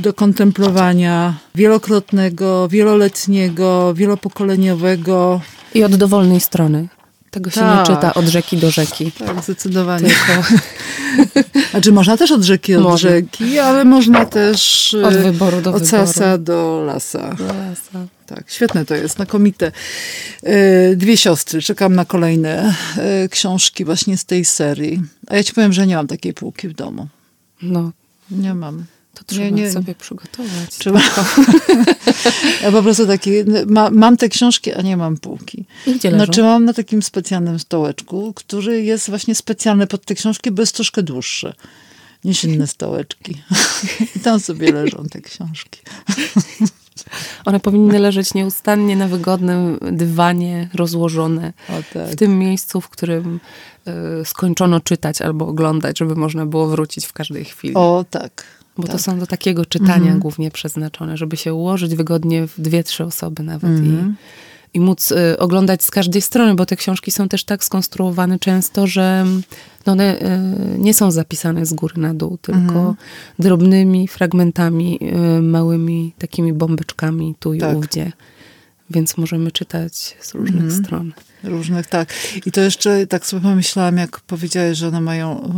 do 0.01 0.13
kontemplowania 0.13 1.33
wielokrotnego, 1.55 2.67
wieloletniego, 2.67 3.93
wielopokoleniowego. 3.93 5.41
I 5.73 5.83
od 5.83 5.95
dowolnej 5.95 6.39
strony. 6.39 6.87
Tego 7.31 7.49
się 7.49 7.59
tak. 7.59 7.89
nie 7.89 7.95
czyta 7.95 8.13
od 8.13 8.25
rzeki 8.25 8.57
do 8.57 8.71
rzeki. 8.71 9.11
Tak, 9.11 9.43
zdecydowanie. 9.43 10.09
Tylko... 10.09 10.47
Znaczy 11.71 11.91
można 11.91 12.17
też 12.17 12.31
od 12.31 12.43
rzeki 12.43 12.73
do 12.73 12.79
można. 12.79 13.09
rzeki, 13.09 13.59
ale 13.59 13.85
można 13.85 14.25
też 14.25 14.93
od 15.03 15.13
wyboru 15.15 15.61
do 15.61 15.73
od 15.73 15.83
wyboru. 15.83 16.07
sasa 16.07 16.37
do 16.37 16.83
lasa. 16.85 17.35
Do 17.35 17.45
lasa. 17.45 18.07
Tak, 18.25 18.43
świetne 18.47 18.85
to 18.85 18.95
jest, 18.95 19.15
znakomite. 19.15 19.71
E, 20.43 20.95
dwie 20.95 21.17
siostry, 21.17 21.61
czekam 21.61 21.95
na 21.95 22.05
kolejne 22.05 22.75
książki 23.29 23.85
właśnie 23.85 24.17
z 24.17 24.25
tej 24.25 24.45
serii. 24.45 25.01
A 25.27 25.35
ja 25.35 25.43
ci 25.43 25.53
powiem, 25.53 25.73
że 25.73 25.87
nie 25.87 25.95
mam 25.95 26.07
takiej 26.07 26.33
półki 26.33 26.67
w 26.67 26.73
domu. 26.73 27.07
No. 27.61 27.91
Nie 28.31 28.53
mam. 28.53 28.83
To 29.17 29.23
trzeba 29.25 29.45
nie, 29.45 29.51
nie. 29.51 29.71
sobie 29.71 29.95
przygotować. 29.95 30.69
Trzeba. 30.69 30.99
ja 32.63 32.71
po 32.71 32.83
prostu 32.83 33.07
taki, 33.07 33.31
ma, 33.67 33.89
mam 33.89 34.17
te 34.17 34.29
książki, 34.29 34.73
a 34.73 34.81
nie 34.81 34.97
mam 34.97 35.17
półki. 35.17 35.65
I 35.87 35.93
gdzie 35.95 36.11
leżą? 36.11 36.25
Znaczy 36.25 36.43
mam 36.43 36.65
na 36.65 36.73
takim 36.73 37.01
specjalnym 37.01 37.59
stołeczku, 37.59 38.33
który 38.35 38.83
jest 38.83 39.09
właśnie 39.09 39.35
specjalny 39.35 39.87
pod 39.87 40.05
te 40.05 40.15
książki, 40.15 40.51
bo 40.51 40.61
jest 40.61 40.75
troszkę 40.75 41.03
dłuższy 41.03 41.53
niż 42.23 42.43
inne 42.43 42.67
stołeczki. 42.77 43.41
I 44.15 44.19
tam 44.19 44.39
sobie 44.39 44.71
leżą 44.71 45.05
te 45.11 45.21
książki. 45.21 45.81
One 47.45 47.59
powinny 47.59 47.99
leżeć 47.99 48.33
nieustannie 48.33 48.95
na 48.95 49.07
wygodnym 49.07 49.79
dywanie, 49.91 50.69
rozłożone. 50.73 51.53
Tak. 51.93 52.09
W 52.11 52.15
tym 52.15 52.39
miejscu, 52.39 52.81
w 52.81 52.89
którym 52.89 53.39
y, 54.21 54.25
skończono 54.25 54.79
czytać 54.79 55.21
albo 55.21 55.47
oglądać, 55.47 55.99
żeby 55.99 56.15
można 56.15 56.45
było 56.45 56.67
wrócić 56.67 57.05
w 57.05 57.13
każdej 57.13 57.45
chwili. 57.45 57.73
O 57.73 58.05
tak. 58.09 58.43
Bo 58.77 58.83
tak. 58.83 58.91
to 58.91 58.99
są 58.99 59.19
do 59.19 59.27
takiego 59.27 59.65
czytania 59.65 59.95
mhm. 59.95 60.19
głównie 60.19 60.51
przeznaczone, 60.51 61.17
żeby 61.17 61.37
się 61.37 61.53
ułożyć 61.53 61.95
wygodnie 61.95 62.47
w 62.47 62.61
dwie, 62.61 62.83
trzy 62.83 63.03
osoby 63.03 63.43
nawet 63.43 63.69
mhm. 63.69 64.15
i, 64.73 64.77
i 64.77 64.79
móc 64.79 65.11
y, 65.11 65.39
oglądać 65.39 65.83
z 65.83 65.91
każdej 65.91 66.21
strony, 66.21 66.55
bo 66.55 66.65
te 66.65 66.75
książki 66.75 67.11
są 67.11 67.29
też 67.29 67.43
tak 67.43 67.63
skonstruowane 67.63 68.39
często, 68.39 68.87
że 68.87 69.25
no 69.85 69.93
one 69.93 70.21
y, 70.75 70.79
nie 70.79 70.93
są 70.93 71.11
zapisane 71.11 71.65
z 71.65 71.73
góry 71.73 71.93
na 71.97 72.13
dół, 72.13 72.37
tylko 72.37 72.59
mhm. 72.61 72.95
drobnymi 73.39 74.07
fragmentami, 74.07 74.99
y, 75.37 75.41
małymi 75.41 76.13
takimi 76.17 76.53
bombeczkami 76.53 77.35
tu 77.39 77.53
i 77.53 77.59
tak. 77.59 77.77
ówdzie. 77.77 78.11
Więc 78.89 79.17
możemy 79.17 79.51
czytać 79.51 80.17
z 80.21 80.33
różnych 80.33 80.63
mhm. 80.63 80.83
stron. 80.83 81.13
Różnych, 81.43 81.87
tak. 81.87 82.13
I 82.45 82.51
to 82.51 82.61
jeszcze 82.61 83.07
tak 83.07 83.25
sobie 83.25 83.41
pomyślałam, 83.41 83.97
jak 83.97 84.19
powiedziałeś, 84.19 84.77
że 84.77 84.87
one 84.87 85.01
mają, 85.01 85.51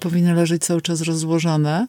powinny 0.00 0.34
leżeć 0.34 0.64
cały 0.64 0.82
czas 0.82 1.00
rozłożone, 1.00 1.86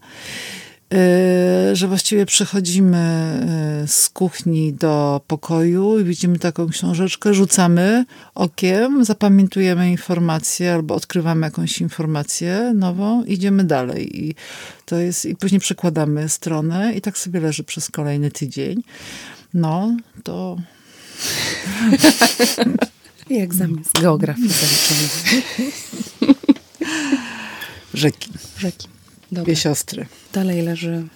e, 0.94 1.76
że 1.76 1.88
właściwie 1.88 2.26
przechodzimy 2.26 2.98
e, 2.98 3.88
z 3.88 4.10
kuchni 4.10 4.74
do 4.74 5.22
pokoju 5.28 6.00
i 6.00 6.04
widzimy 6.04 6.40
taką 6.40 6.68
książeczkę, 6.68 7.34
rzucamy 7.34 8.06
okiem, 8.36 9.06
zapamiętujemy 9.06 9.92
informację 9.92 10.74
albo 10.74 10.96
odkrywamy 10.96 11.48
jakąś 11.48 11.82
informację 11.82 12.74
nową, 12.76 13.24
idziemy 13.24 13.64
dalej. 13.64 14.26
I 14.26 14.36
to 14.86 14.98
jest, 14.98 15.26
i 15.26 15.36
później 15.36 15.62
przekładamy 15.62 16.30
stronę 16.30 16.94
i 16.94 17.02
tak 17.02 17.18
sobie 17.18 17.40
leży 17.40 17.64
przez 17.64 17.92
kolejny 17.92 18.32
tydzień. 18.32 18.84
No, 19.58 19.98
to... 20.24 20.58
I 23.30 23.38
egzamin 23.38 23.84
z 23.84 24.02
geografii 24.02 24.50
zaliczony. 24.50 25.08
Rzeki. 27.94 28.32
Rzeki. 28.60 28.88
Dobra. 29.32 29.44
Dwie 29.44 29.56
siostry. 29.56 30.06
Dalej 30.34 30.62
leży 30.62 31.08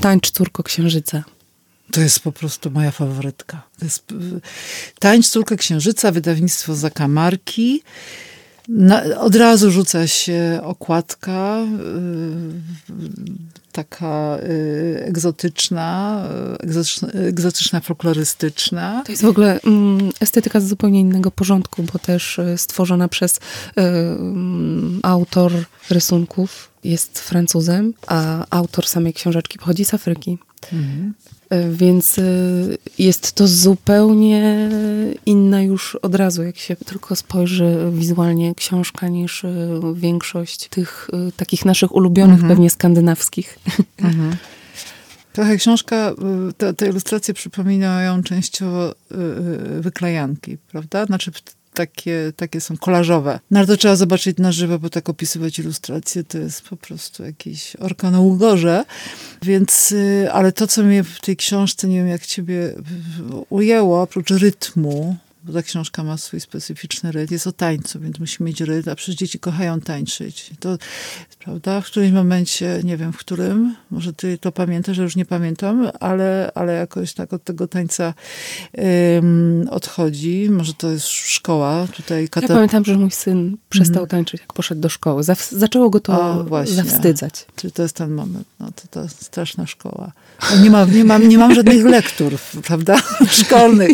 Tańcz 0.00 0.30
Córko 0.30 0.62
Księżyca. 0.62 1.24
To 1.92 2.00
jest 2.00 2.20
po 2.20 2.32
prostu 2.32 2.70
moja 2.70 2.90
faworytka. 2.90 3.62
To 3.78 3.84
jest 3.84 4.04
Tańcz 4.98 5.28
Córko 5.28 5.56
Księżyca, 5.56 6.12
wydawnictwo 6.12 6.74
Zakamarki. 6.74 7.82
Na, 8.68 9.02
od 9.20 9.36
razu 9.36 9.70
rzuca 9.70 10.06
się 10.06 10.60
okładka, 10.62 11.58
yy, 11.60 12.98
taka 13.72 14.38
yy, 14.42 15.04
egzotyczna, 15.04 16.22
egzotyczna, 16.60 17.08
egzotyczna, 17.08 17.80
folklorystyczna. 17.80 19.02
To 19.06 19.12
jest 19.12 19.22
w 19.22 19.28
ogóle 19.28 19.60
mm, 19.60 20.10
estetyka 20.20 20.60
z 20.60 20.68
zupełnie 20.68 21.00
innego 21.00 21.30
porządku, 21.30 21.82
bo 21.82 21.98
też 21.98 22.38
y, 22.38 22.58
stworzona 22.58 23.08
przez 23.08 23.36
y, 23.36 23.40
mm, 23.76 25.00
autor 25.02 25.52
rysunków, 25.90 26.70
jest 26.84 27.18
Francuzem, 27.18 27.94
a 28.06 28.46
autor 28.50 28.86
samej 28.86 29.12
książeczki 29.12 29.58
pochodzi 29.58 29.84
z 29.84 29.94
Afryki. 29.94 30.38
Mhm. 30.72 31.14
Więc 31.70 32.18
e, 32.18 32.22
jest 32.98 33.32
to 33.32 33.48
zupełnie 33.48 34.70
inna 35.26 35.62
już 35.62 35.94
od 35.94 36.14
razu, 36.14 36.42
jak 36.42 36.58
się 36.58 36.76
tylko 36.76 37.16
spojrzy 37.16 37.76
wizualnie 37.92 38.54
książka, 38.54 39.08
niż 39.08 39.44
e, 39.44 39.50
większość 39.94 40.68
tych 40.68 41.10
takich 41.36 41.64
naszych 41.64 41.94
ulubionych, 41.94 42.34
mhm. 42.34 42.48
pewnie 42.48 42.70
skandynawskich. 42.70 43.58
Mhm. 43.98 44.36
Trochę 45.32 45.56
książka, 45.56 46.14
te, 46.56 46.74
te 46.74 46.88
ilustracje 46.88 47.34
przypominają 47.34 48.22
częściowo 48.22 48.94
wyklejanki, 49.80 50.58
prawda? 50.70 51.06
Znaczy 51.06 51.32
takie, 51.78 52.32
takie 52.36 52.60
są 52.60 52.76
kolażowe. 52.76 53.40
No 53.50 53.58
ale 53.58 53.66
to 53.66 53.76
trzeba 53.76 53.96
zobaczyć 53.96 54.38
na 54.38 54.52
żywo, 54.52 54.78
bo 54.78 54.90
tak 54.90 55.08
opisywać 55.08 55.58
ilustracje 55.58 56.24
to 56.24 56.38
jest 56.38 56.62
po 56.62 56.76
prostu 56.76 57.24
jakiś 57.24 57.76
orka 57.76 58.10
na 58.10 58.20
ugorze. 58.20 58.84
Więc, 59.42 59.92
y, 59.92 60.28
ale 60.32 60.52
to, 60.52 60.66
co 60.66 60.82
mnie 60.82 61.04
w 61.04 61.20
tej 61.20 61.36
książce, 61.36 61.88
nie 61.88 61.96
wiem 61.96 62.08
jak 62.08 62.26
ciebie 62.26 62.74
ujęło, 63.50 64.02
oprócz 64.02 64.30
rytmu, 64.30 65.16
bo 65.48 65.54
ta 65.54 65.62
książka 65.62 66.04
ma 66.04 66.16
swój 66.16 66.40
specyficzny 66.40 67.12
rytm. 67.12 67.34
Jest 67.34 67.46
o 67.46 67.52
tańcu, 67.52 68.00
więc 68.00 68.18
musi 68.18 68.42
mieć 68.42 68.60
rytm, 68.60 68.90
a 68.90 68.94
przecież 68.94 69.14
dzieci 69.14 69.38
kochają 69.38 69.80
tańczyć. 69.80 70.50
To, 70.60 70.78
prawda, 71.38 71.80
w 71.80 71.86
którymś 71.86 72.12
momencie, 72.12 72.80
nie 72.84 72.96
wiem 72.96 73.12
w 73.12 73.16
którym, 73.16 73.76
może 73.90 74.12
ty 74.12 74.38
to 74.38 74.52
pamiętasz, 74.52 74.96
że 74.96 75.02
już 75.02 75.16
nie 75.16 75.24
pamiętam, 75.24 75.90
ale, 76.00 76.50
ale 76.54 76.72
jakoś 76.72 77.14
tak 77.14 77.32
od 77.32 77.44
tego 77.44 77.68
tańca 77.68 78.14
um, 78.72 79.68
odchodzi. 79.70 80.48
Może 80.50 80.74
to 80.74 80.90
jest 80.90 81.06
szkoła 81.06 81.86
tutaj. 81.96 82.28
Kata... 82.28 82.46
Ja 82.46 82.54
pamiętam, 82.54 82.84
że 82.84 82.98
mój 82.98 83.10
syn 83.10 83.56
przestał 83.68 84.02
mm. 84.02 84.08
tańczyć, 84.08 84.40
jak 84.40 84.52
poszedł 84.52 84.80
do 84.80 84.88
szkoły. 84.88 85.22
zaczęło 85.50 85.90
go 85.90 86.00
to 86.00 86.12
o, 86.50 86.66
zawstydzać. 86.66 87.46
Czyli 87.56 87.72
to 87.72 87.82
jest 87.82 87.96
ten 87.96 88.10
moment. 88.10 88.46
No, 88.60 88.66
to, 88.66 88.82
to 88.90 89.02
jest 89.02 89.24
straszna 89.24 89.66
szkoła. 89.66 90.12
No, 90.50 90.62
nie, 90.62 90.70
ma, 90.70 90.84
nie, 90.84 91.04
mam, 91.04 91.28
nie 91.28 91.38
mam 91.38 91.54
żadnych 91.54 91.84
lektur, 91.84 92.32
prawda, 92.64 93.02
szkolnych. 93.42 93.90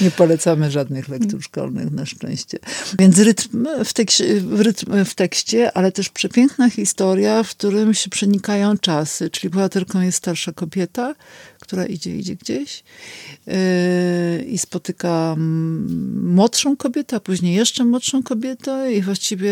Nie 0.00 0.10
polecamy 0.10 0.70
żadnych 0.70 0.79
lektur 1.08 1.42
szkolnych, 1.42 1.90
na 1.90 2.06
szczęście. 2.06 2.58
Więc 2.98 3.18
rytm 3.18 3.66
w, 3.84 3.92
tekście, 3.92 4.24
rytm 4.50 5.04
w 5.04 5.14
tekście, 5.14 5.72
ale 5.72 5.92
też 5.92 6.08
przepiękna 6.08 6.70
historia, 6.70 7.42
w 7.42 7.50
którym 7.50 7.94
się 7.94 8.10
przenikają 8.10 8.78
czasy. 8.78 9.30
Czyli 9.30 9.50
bohaterką 9.50 10.00
jest 10.00 10.18
starsza 10.18 10.52
kobieta, 10.52 11.14
która 11.60 11.86
idzie, 11.86 12.16
idzie 12.16 12.36
gdzieś 12.36 12.84
yy, 13.46 13.54
i 14.44 14.58
spotyka 14.58 15.36
młodszą 16.22 16.76
kobietę, 16.76 17.16
a 17.16 17.20
później 17.20 17.54
jeszcze 17.54 17.84
młodszą 17.84 18.22
kobietę 18.22 18.92
i 18.92 19.02
właściwie 19.02 19.50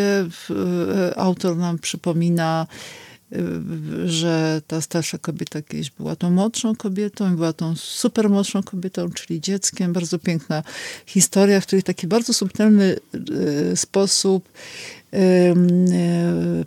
yy, 0.48 1.16
autor 1.16 1.56
nam 1.56 1.78
przypomina 1.78 2.66
y, 2.70 3.07
że 4.06 4.62
ta 4.66 4.80
starsza 4.80 5.18
kobieta 5.18 5.62
kiedyś 5.62 5.90
była 5.90 6.16
tą 6.16 6.30
młodszą 6.30 6.76
kobietą, 6.76 7.36
była 7.36 7.52
tą 7.52 7.76
super 7.76 8.30
młodszą 8.30 8.62
kobietą, 8.62 9.10
czyli 9.10 9.40
dzieckiem. 9.40 9.92
Bardzo 9.92 10.18
piękna 10.18 10.62
historia, 11.06 11.60
w 11.60 11.66
której 11.66 11.82
w 11.82 11.84
taki 11.84 12.06
bardzo 12.06 12.34
subtelny 12.34 12.96
y, 13.72 13.76
sposób 13.76 14.48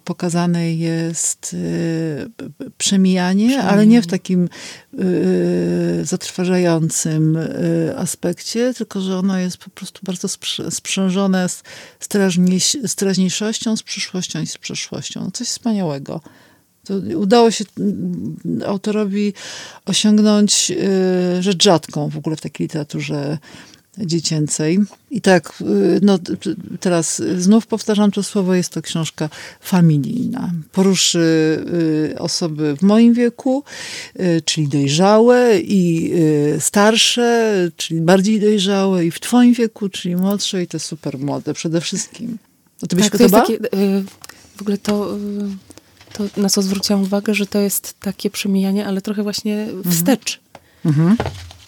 pokazane 0.05 0.73
jest 0.75 1.55
przemijanie, 2.77 3.63
ale 3.63 3.87
nie 3.87 4.01
w 4.01 4.07
takim 4.07 4.49
zatrważającym 6.03 7.37
aspekcie, 7.97 8.73
tylko 8.73 9.01
że 9.01 9.17
ono 9.17 9.39
jest 9.39 9.57
po 9.57 9.69
prostu 9.69 9.99
bardzo 10.03 10.27
sprzężone 10.69 11.49
z 11.99 12.95
teraźniejszością, 12.95 13.77
z 13.77 13.83
przyszłością 13.83 14.41
i 14.41 14.47
z 14.47 14.57
przeszłością. 14.57 15.31
Coś 15.33 15.47
wspaniałego. 15.47 16.21
To 16.83 16.93
udało 17.17 17.51
się 17.51 17.65
autorowi 18.67 19.33
osiągnąć 19.85 20.71
rzecz 21.39 21.63
rzadką 21.63 22.09
w 22.09 22.17
ogóle 22.17 22.35
w 22.35 22.41
takiej 22.41 22.65
literaturze 22.65 23.37
dziecięcej. 23.97 24.79
I 25.11 25.21
tak, 25.21 25.53
y, 25.61 25.99
no 26.01 26.19
teraz 26.79 27.21
znów 27.37 27.67
powtarzam 27.67 28.11
to 28.11 28.23
słowo, 28.23 28.55
jest 28.55 28.69
to 28.69 28.81
książka 28.81 29.29
familijna. 29.61 30.51
Poruszy 30.71 31.19
y, 32.13 32.19
osoby 32.19 32.75
w 32.77 32.81
moim 32.81 33.13
wieku, 33.13 33.63
y, 34.19 34.41
czyli 34.45 34.67
dojrzałe 34.67 35.59
i 35.59 36.11
starsze, 36.59 37.53
czyli 37.77 38.01
bardziej 38.01 38.39
dojrzałe 38.39 39.05
i 39.05 39.11
w 39.11 39.19
twoim 39.19 39.53
wieku, 39.53 39.89
czyli 39.89 40.15
młodsze 40.15 40.63
i 40.63 40.67
te 40.67 40.79
super 40.79 41.19
młode 41.19 41.53
przede 41.53 41.81
wszystkim. 41.81 42.37
No 42.81 42.87
to 42.87 42.95
byś 42.95 43.05
tak, 43.09 43.17
to 43.17 43.23
jest 43.23 43.35
takie, 43.35 43.57
w 44.55 44.61
ogóle 44.61 44.77
to, 44.77 45.17
to, 46.13 46.23
na 46.37 46.49
co 46.49 46.61
zwróciłam 46.61 47.03
uwagę, 47.03 47.33
że 47.33 47.45
to 47.45 47.59
jest 47.59 47.99
takie 47.99 48.29
przemijanie, 48.29 48.87
ale 48.87 49.01
trochę 49.01 49.23
właśnie 49.23 49.67
wstecz. 49.85 50.39
Mhm 50.85 51.17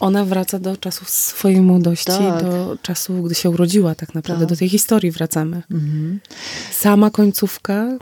ona 0.03 0.25
wraca 0.25 0.59
do 0.59 0.77
czasów 0.77 1.09
swojej 1.09 1.61
młodości, 1.61 2.05
tak. 2.05 2.41
do 2.41 2.77
czasu, 2.81 3.23
gdy 3.23 3.35
się 3.35 3.49
urodziła 3.49 3.95
tak 3.95 4.15
naprawdę. 4.15 4.45
Tak. 4.45 4.49
Do 4.49 4.59
tej 4.59 4.69
historii 4.69 5.11
wracamy. 5.11 5.61
Mhm. 5.71 6.19
Sama 6.71 7.09
końcówka, 7.09 7.97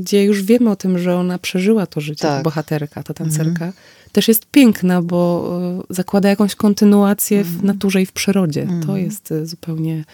gdzie 0.00 0.24
już 0.24 0.42
wiemy 0.42 0.70
o 0.70 0.76
tym, 0.76 0.98
że 0.98 1.16
ona 1.16 1.38
przeżyła 1.38 1.86
to 1.86 2.00
życie, 2.00 2.22
tak. 2.22 2.42
bohaterka, 2.42 3.02
ta 3.02 3.14
tancerka, 3.14 3.50
mhm. 3.50 3.72
też 4.12 4.28
jest 4.28 4.46
piękna, 4.46 5.02
bo 5.02 5.50
e, 5.90 5.94
zakłada 5.94 6.28
jakąś 6.28 6.54
kontynuację 6.54 7.44
w 7.44 7.48
mhm. 7.48 7.66
naturze 7.66 8.02
i 8.02 8.06
w 8.06 8.12
przyrodzie. 8.12 8.66
To 8.66 8.72
mhm. 8.72 8.98
jest 8.98 9.32
e, 9.32 9.46
zupełnie 9.46 10.04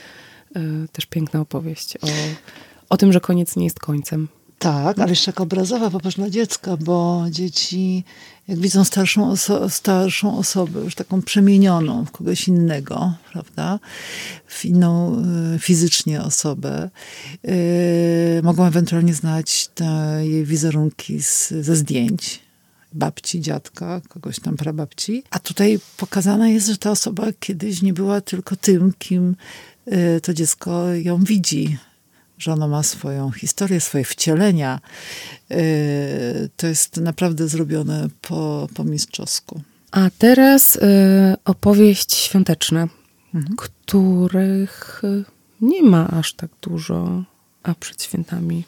też 0.93 1.07
piękna 1.07 1.41
opowieść 1.41 1.97
o, 1.97 2.07
o 2.89 2.97
tym, 2.97 3.13
że 3.13 3.21
koniec 3.21 3.57
nie 3.57 3.65
jest 3.65 3.81
końcem. 3.81 4.29
Tak, 4.59 4.99
ale 4.99 5.11
jeszcze 5.11 5.31
jak 5.31 5.41
obrazowa, 5.41 5.91
popatrz 5.91 6.17
dla 6.17 6.31
dziecka, 6.31 6.77
bo 6.77 7.25
dzieci, 7.31 8.05
jak 8.49 8.59
widzą 8.59 8.85
starszą, 8.85 9.31
oso 9.31 9.71
starszą 9.71 10.39
osobę, 10.39 10.81
już 10.81 10.95
taką 10.95 11.23
przemienioną 11.23 12.05
w 12.05 12.11
kogoś 12.11 12.49
innego, 12.49 13.15
prawda, 13.33 13.79
w 14.47 14.65
inną 14.65 15.23
y, 15.55 15.59
fizycznie 15.59 16.23
osobę, 16.23 16.91
y, 17.45 18.41
mogą 18.43 18.67
ewentualnie 18.67 19.15
znać 19.15 19.69
te 19.75 20.21
jej 20.23 20.45
wizerunki 20.45 21.23
z, 21.23 21.49
ze 21.49 21.77
zdjęć 21.77 22.41
babci, 22.93 23.41
dziadka, 23.41 24.01
kogoś 24.09 24.41
tam 24.41 24.57
prababci. 24.57 25.23
A 25.31 25.39
tutaj 25.39 25.79
pokazane 25.97 26.53
jest, 26.53 26.67
że 26.67 26.77
ta 26.77 26.91
osoba 26.91 27.27
kiedyś 27.41 27.83
nie 27.83 27.93
była 27.93 28.21
tylko 28.21 28.57
tym, 28.57 28.93
kim 28.99 29.37
y, 29.93 30.21
to 30.21 30.35
dziecko 30.35 30.95
ją 30.95 31.25
widzi 31.25 31.79
że 32.39 32.53
ono 32.53 32.69
ma 32.69 32.83
swoją 32.83 33.31
historię, 33.31 33.81
swoje 33.81 34.05
wcielenia. 34.05 34.81
Y, 35.51 36.49
to 36.57 36.67
jest 36.67 36.97
naprawdę 36.97 37.49
zrobione 37.49 38.09
po, 38.23 38.69
po 38.75 38.85
mistrzowsku. 38.85 39.63
A 39.91 40.11
teraz 40.19 40.77
y, 40.77 40.81
opowieść 41.45 42.15
świąteczna, 42.15 42.89
mhm. 43.35 43.57
których 43.57 45.03
y, 45.05 45.25
nie 45.61 45.83
ma 45.83 46.09
aż 46.09 46.35
tak 46.35 46.51
dużo, 46.63 47.25
a 47.63 47.75
przed 47.75 48.03
świętami 48.03 48.65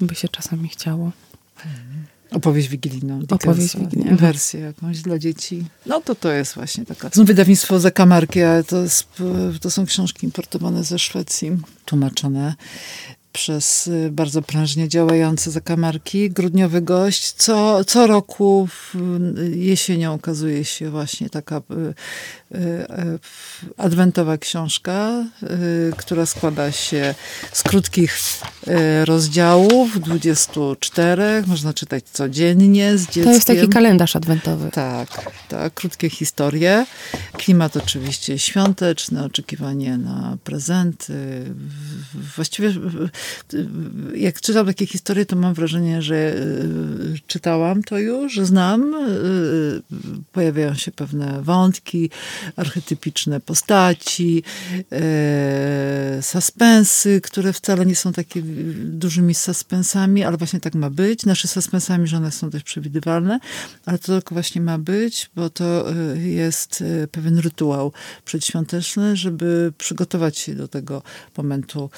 by 0.00 0.14
się 0.14 0.28
czasami 0.28 0.68
chciało. 0.68 1.12
Mhm. 1.56 2.06
Opowieść 2.34 2.68
wigilijną. 2.68 3.20
Dickensa, 3.20 3.50
Opowieść 3.50 3.76
wigilijną. 3.76 4.16
Wersję 4.16 4.60
jakąś 4.60 5.00
dla 5.00 5.18
dzieci. 5.18 5.64
No 5.86 6.00
to 6.00 6.14
to 6.14 6.32
jest 6.32 6.54
właśnie 6.54 6.84
taka. 6.84 7.10
Znów 7.12 7.26
wydawnictwo 7.26 7.80
Zakamarki, 7.80 8.42
ale 8.42 8.64
to, 8.64 8.82
jest, 8.82 9.06
to 9.60 9.70
są 9.70 9.86
książki 9.86 10.26
importowane 10.26 10.84
ze 10.84 10.98
Szwecji, 10.98 11.50
tłumaczone 11.84 12.54
przez 13.32 13.86
y, 13.86 14.10
bardzo 14.12 14.42
prężnie 14.42 14.88
działające 14.88 15.50
zakamarki. 15.50 16.30
Grudniowy 16.30 16.80
gość. 16.80 17.32
Co, 17.32 17.84
co 17.84 18.06
roku 18.06 18.68
jesienią 19.52 20.14
okazuje 20.14 20.64
się 20.64 20.90
właśnie 20.90 21.30
taka 21.30 21.56
y, 21.56 21.60
y, 21.60 21.94
adwentowa 23.76 24.38
książka, 24.38 25.24
która 25.96 26.26
składa 26.26 26.72
się 26.72 27.14
z 27.52 27.62
krótkich 27.62 28.18
rozdziałów, 29.04 30.00
24. 30.00 31.44
Można 31.46 31.72
czytać 31.74 32.04
codziennie 32.12 32.98
z 32.98 33.00
dzieckiem. 33.00 33.24
To 33.24 33.30
jest 33.30 33.46
taki 33.46 33.68
kalendarz 33.68 34.16
adwentowy. 34.16 34.70
Tak, 34.70 35.08
tak. 35.48 35.74
Krótkie 35.74 36.10
historie. 36.10 36.86
Klimat 37.32 37.76
oczywiście 37.76 38.38
świąteczny, 38.38 39.24
oczekiwanie 39.24 39.96
na 39.96 40.36
prezenty. 40.44 41.44
Właściwie 42.36 42.72
jak 44.14 44.40
czytam 44.40 44.66
takie 44.66 44.86
historie, 44.86 45.26
to 45.26 45.36
mam 45.36 45.54
wrażenie, 45.54 46.02
że 46.02 46.34
czytałam 47.26 47.82
to 47.82 47.98
już, 47.98 48.32
że 48.32 48.46
znam. 48.46 48.94
Pojawiają 50.32 50.74
się 50.74 50.92
pewne 50.92 51.42
wątki, 51.42 52.10
archetypiczne 52.56 53.40
postaci, 53.40 54.42
e, 54.92 56.18
suspensy, 56.22 57.20
które 57.20 57.52
wcale 57.52 57.86
nie 57.86 57.96
są 57.96 58.12
takie 58.12 58.42
dużymi 58.74 59.34
suspensami, 59.34 60.24
ale 60.24 60.36
właśnie 60.36 60.60
tak 60.60 60.74
ma 60.74 60.90
być. 60.90 61.26
Nasze 61.26 61.48
suspensami, 61.48 62.06
że 62.06 62.16
one 62.16 62.32
są 62.32 62.50
dość 62.50 62.64
przewidywalne, 62.64 63.38
ale 63.86 63.98
to 63.98 64.06
tylko 64.06 64.34
właśnie 64.34 64.60
ma 64.60 64.78
być, 64.78 65.30
bo 65.36 65.50
to 65.50 65.86
jest 66.14 66.84
pewien 67.12 67.38
rytuał 67.38 67.92
przedświąteczny, 68.24 69.16
żeby 69.16 69.72
przygotować 69.78 70.38
się 70.38 70.54
do 70.54 70.68
tego 70.68 71.02
momentu 71.36 71.90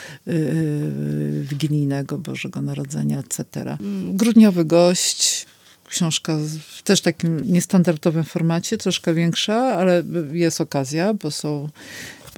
wigilijnego, 1.43 2.19
Bożego 2.19 2.63
Narodzenia, 2.63 3.19
etc. 3.19 3.79
Grudniowy 4.13 4.65
gość, 4.65 5.47
książka 5.89 6.39
w 6.77 6.83
też 6.83 7.01
takim 7.01 7.53
niestandardowym 7.53 8.25
formacie, 8.25 8.79
troszkę 8.79 9.15
większa, 9.15 9.57
ale 9.57 10.03
jest 10.33 10.61
okazja, 10.61 11.15
bo 11.15 11.31
są, 11.31 11.69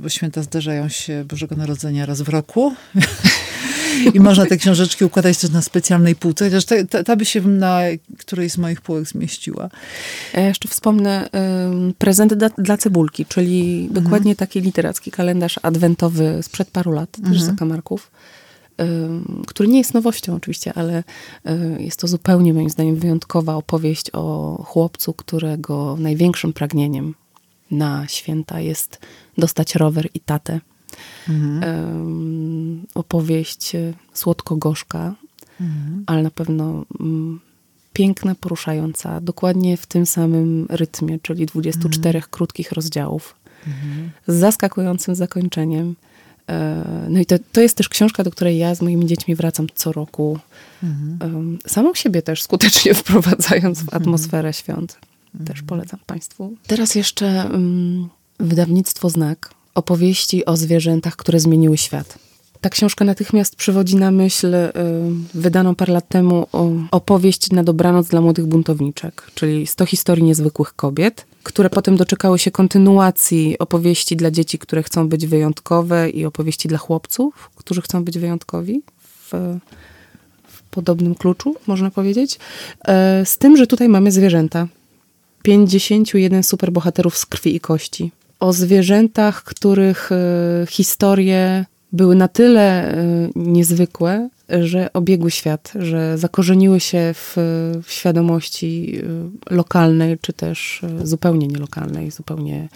bo 0.03 0.09
święta 0.09 0.43
zdarzają 0.43 0.89
się 0.89 1.25
Bożego 1.29 1.57
Narodzenia 1.57 2.07
raz 2.07 2.23
w 2.23 2.29
roku. 2.29 2.75
I 4.15 4.21
można 4.21 4.47
te 4.47 4.57
książeczki 4.57 5.05
układać 5.05 5.39
też 5.39 5.51
na 5.51 5.63
specjalnej 5.63 6.17
półce, 6.17 6.45
chociaż 6.45 6.65
ta, 6.65 6.85
ta, 6.85 7.05
ta 7.05 7.17
by 7.17 7.25
się 7.25 7.41
na 7.41 7.81
którejś 8.19 8.53
z 8.53 8.59
moich 8.59 8.81
półek 8.81 9.09
zmieściła. 9.09 9.69
Ja 10.35 10.49
jeszcze 10.49 10.69
wspomnę 10.69 11.29
um, 11.33 11.95
prezent 11.99 12.35
dla, 12.35 12.49
dla, 12.49 12.77
cebulki, 12.77 13.27
czyli 13.27 13.87
mhm. 13.87 14.05
dokładnie 14.05 14.37
taki 14.37 14.61
literacki 14.61 15.11
kalendarz 15.11 15.61
adwentowy 15.63 16.39
sprzed 16.43 16.71
paru 16.71 16.93
lat, 16.93 17.19
mhm. 17.19 17.35
też 17.35 17.43
z 17.43 17.47
zakamarków 17.47 18.11
który 19.47 19.69
nie 19.69 19.79
jest 19.79 19.95
nowością 19.95 20.35
oczywiście, 20.35 20.73
ale 20.75 21.05
y, 21.49 21.83
jest 21.83 22.01
to 22.01 22.09
zupełnie 22.09 22.55
moim 22.55 22.71
zdaniem 22.71 22.97
wyjątkowa 22.97 23.55
opowieść 23.55 24.11
o 24.13 24.57
chłopcu, 24.67 25.13
którego 25.13 25.97
największym 25.99 26.53
pragnieniem 26.53 27.15
na 27.71 28.09
święta 28.09 28.61
jest 28.61 28.99
dostać 29.39 29.75
rower 29.75 30.09
i 30.15 30.21
tatę. 30.21 30.61
Mhm. 31.29 32.87
Opowieść 32.95 33.73
słodko-gorzka, 34.13 35.15
mhm. 35.61 36.05
ale 36.07 36.23
na 36.23 36.31
pewno 36.31 36.85
mm, 37.01 37.41
piękna, 37.93 38.35
poruszająca, 38.35 39.21
dokładnie 39.21 39.77
w 39.77 39.87
tym 39.87 40.07
samym 40.07 40.67
rytmie, 40.71 41.19
czyli 41.23 41.47
24 41.47 42.19
mhm. 42.19 42.31
krótkich 42.31 42.73
rozdziałów, 42.73 43.37
mhm. 43.67 44.11
z 44.27 44.35
zaskakującym 44.35 45.15
zakończeniem 45.15 45.95
E, 45.95 46.06
no 47.09 47.21
i 47.21 47.27
to, 47.27 47.37
to 47.53 47.61
jest 47.61 47.77
też 47.77 47.89
książka, 47.89 48.25
do 48.25 48.31
której 48.31 48.59
ja 48.59 48.75
z 48.75 48.83
moimi 48.83 49.07
dziećmi 49.07 49.35
wracam 49.35 49.67
co 49.75 49.93
roku. 49.93 50.39
Mhm. 50.83 51.59
Samą 51.67 51.95
siebie 51.95 52.23
też 52.23 52.43
skutecznie 52.43 52.95
wprowadzając 53.01 53.79
w 53.79 53.83
mhm. 53.83 54.03
atmosferę 54.03 54.53
świąt. 54.53 54.99
Też 55.33 55.49
mhm. 55.49 55.67
polecam 55.67 56.01
Państwu. 56.07 56.53
Teraz 56.67 56.95
jeszcze 56.95 57.49
um, 57.53 58.09
wydawnictwo 58.41 59.11
Znak. 59.11 59.51
Opowieści 59.75 60.45
o 60.45 60.57
zwierzętach, 60.57 61.17
które 61.17 61.41
zmieniły 61.41 61.79
świat. 61.79 62.19
Ta 62.67 62.71
książka 62.71 63.05
natychmiast 63.05 63.57
przywodzi 63.57 63.97
na 63.97 64.11
myśl 64.11 64.55
y, 64.55 64.73
wydaną 65.35 65.75
parę 65.75 65.93
lat 65.93 66.09
temu 66.09 66.47
opowieść 66.91 67.51
na 67.51 67.65
dobranoc 67.65 68.09
dla 68.09 68.21
młodych 68.21 68.47
buntowniczek, 68.47 69.31
czyli 69.35 69.67
100 69.67 69.87
historii 69.87 70.25
niezwykłych 70.25 70.73
kobiet, 70.77 71.27
które 71.43 71.71
potem 71.71 71.97
doczekały 71.97 72.39
się 72.39 72.51
kontynuacji 72.51 73.59
opowieści 73.59 74.17
dla 74.17 74.31
dzieci, 74.31 74.59
które 74.59 74.83
chcą 74.83 75.09
być 75.09 75.27
wyjątkowe 75.27 76.11
i 76.11 76.25
opowieści 76.25 76.69
dla 76.69 76.79
chłopców, 76.79 77.51
którzy 77.57 77.83
chcą 77.83 78.05
być 78.05 78.19
wyjątkowi 78.19 78.83
w, 78.99 79.59
w 80.49 80.63
podobnym 80.71 81.15
kluczu, 81.15 81.57
można 81.67 81.91
powiedzieć. 81.91 82.39
E, 82.89 83.27
z 83.27 83.39
tym, 83.39 83.57
że 83.57 83.67
tutaj 83.67 83.89
mamy 83.89 84.13
zwierzęta. 84.13 84.69
51 85.43 86.43
superbohaterów 86.43 87.19
z 87.19 87.27
krwi 87.27 87.57
i 87.57 87.61
kości. 87.61 88.13
O 88.41 88.53
zwierzętach, 88.53 89.45
których 89.45 90.13
e, 90.13 90.67
historie 90.71 91.65
były 91.93 92.15
na 92.15 92.29
tyle 92.29 92.95
e, 92.95 93.29
niezwykłe, 93.37 94.29
że 94.49 94.93
obiegły 94.93 95.31
świat, 95.31 95.73
że 95.75 96.19
zakorzeniły 96.19 96.81
się 96.81 97.15
w, 97.15 97.37
w 97.83 97.91
świadomości 97.91 99.01
lokalnej, 99.51 100.19
czy 100.21 100.33
też 100.33 100.83
zupełnie 101.03 101.47
nielokalnej, 101.47 102.11
zupełnie 102.11 102.69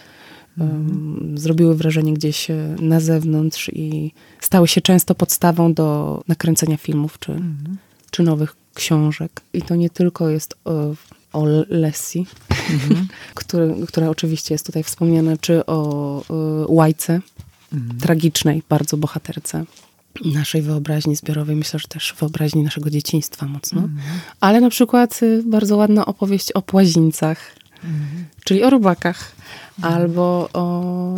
um, 0.58 1.34
zrobiły 1.38 1.76
wrażenie 1.76 2.14
gdzieś 2.14 2.48
na 2.80 3.00
zewnątrz 3.00 3.70
i 3.74 4.12
stały 4.40 4.68
się 4.68 4.80
często 4.80 5.14
podstawą 5.14 5.74
do 5.74 6.20
nakręcenia 6.28 6.76
filmów 6.76 7.18
czy, 7.18 7.32
mhm. 7.32 7.76
czy 8.10 8.22
nowych 8.22 8.56
książek. 8.74 9.40
I 9.52 9.62
to 9.62 9.76
nie 9.76 9.90
tylko 9.90 10.28
jest 10.28 10.54
o, 10.64 10.94
o 11.32 11.44
Lessie, 11.68 12.24
mhm. 12.70 13.06
który, 13.34 13.74
która 13.88 14.08
oczywiście 14.08 14.54
jest 14.54 14.66
tutaj 14.66 14.82
wspomniana, 14.82 15.36
czy 15.36 15.66
o, 15.66 15.76
o 16.28 16.66
Łajce, 16.68 17.20
tragicznej 18.00 18.62
bardzo 18.68 18.96
bohaterce 18.96 19.64
naszej 20.24 20.62
wyobraźni 20.62 21.16
zbiorowej, 21.16 21.56
myślę, 21.56 21.78
że 21.78 21.88
też 21.88 22.14
wyobraźni 22.20 22.62
naszego 22.62 22.90
dzieciństwa 22.90 23.46
mocno. 23.46 23.80
Mhm. 23.80 24.20
Ale 24.40 24.60
na 24.60 24.70
przykład 24.70 25.22
y, 25.22 25.42
bardzo 25.46 25.76
ładna 25.76 26.06
opowieść 26.06 26.52
o 26.52 26.62
płazińcach, 26.62 27.38
mhm. 27.74 28.24
czyli 28.44 28.62
o 28.62 28.70
robakach, 28.70 29.32
mhm. 29.78 29.94
albo 29.94 30.48
o, 30.52 31.14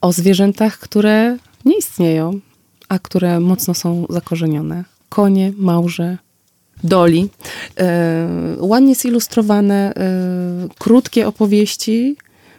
o 0.00 0.12
zwierzętach, 0.12 0.78
które 0.78 1.36
nie 1.64 1.78
istnieją, 1.78 2.40
a 2.88 2.98
które 2.98 3.40
mocno 3.40 3.74
są 3.74 4.06
zakorzenione. 4.10 4.84
Konie, 5.08 5.52
małże, 5.56 6.18
doli. 6.84 7.28
E, 7.78 8.28
ładnie 8.58 8.94
zilustrowane, 8.94 9.94
e, 9.96 10.68
krótkie 10.78 11.28
opowieści, 11.28 12.16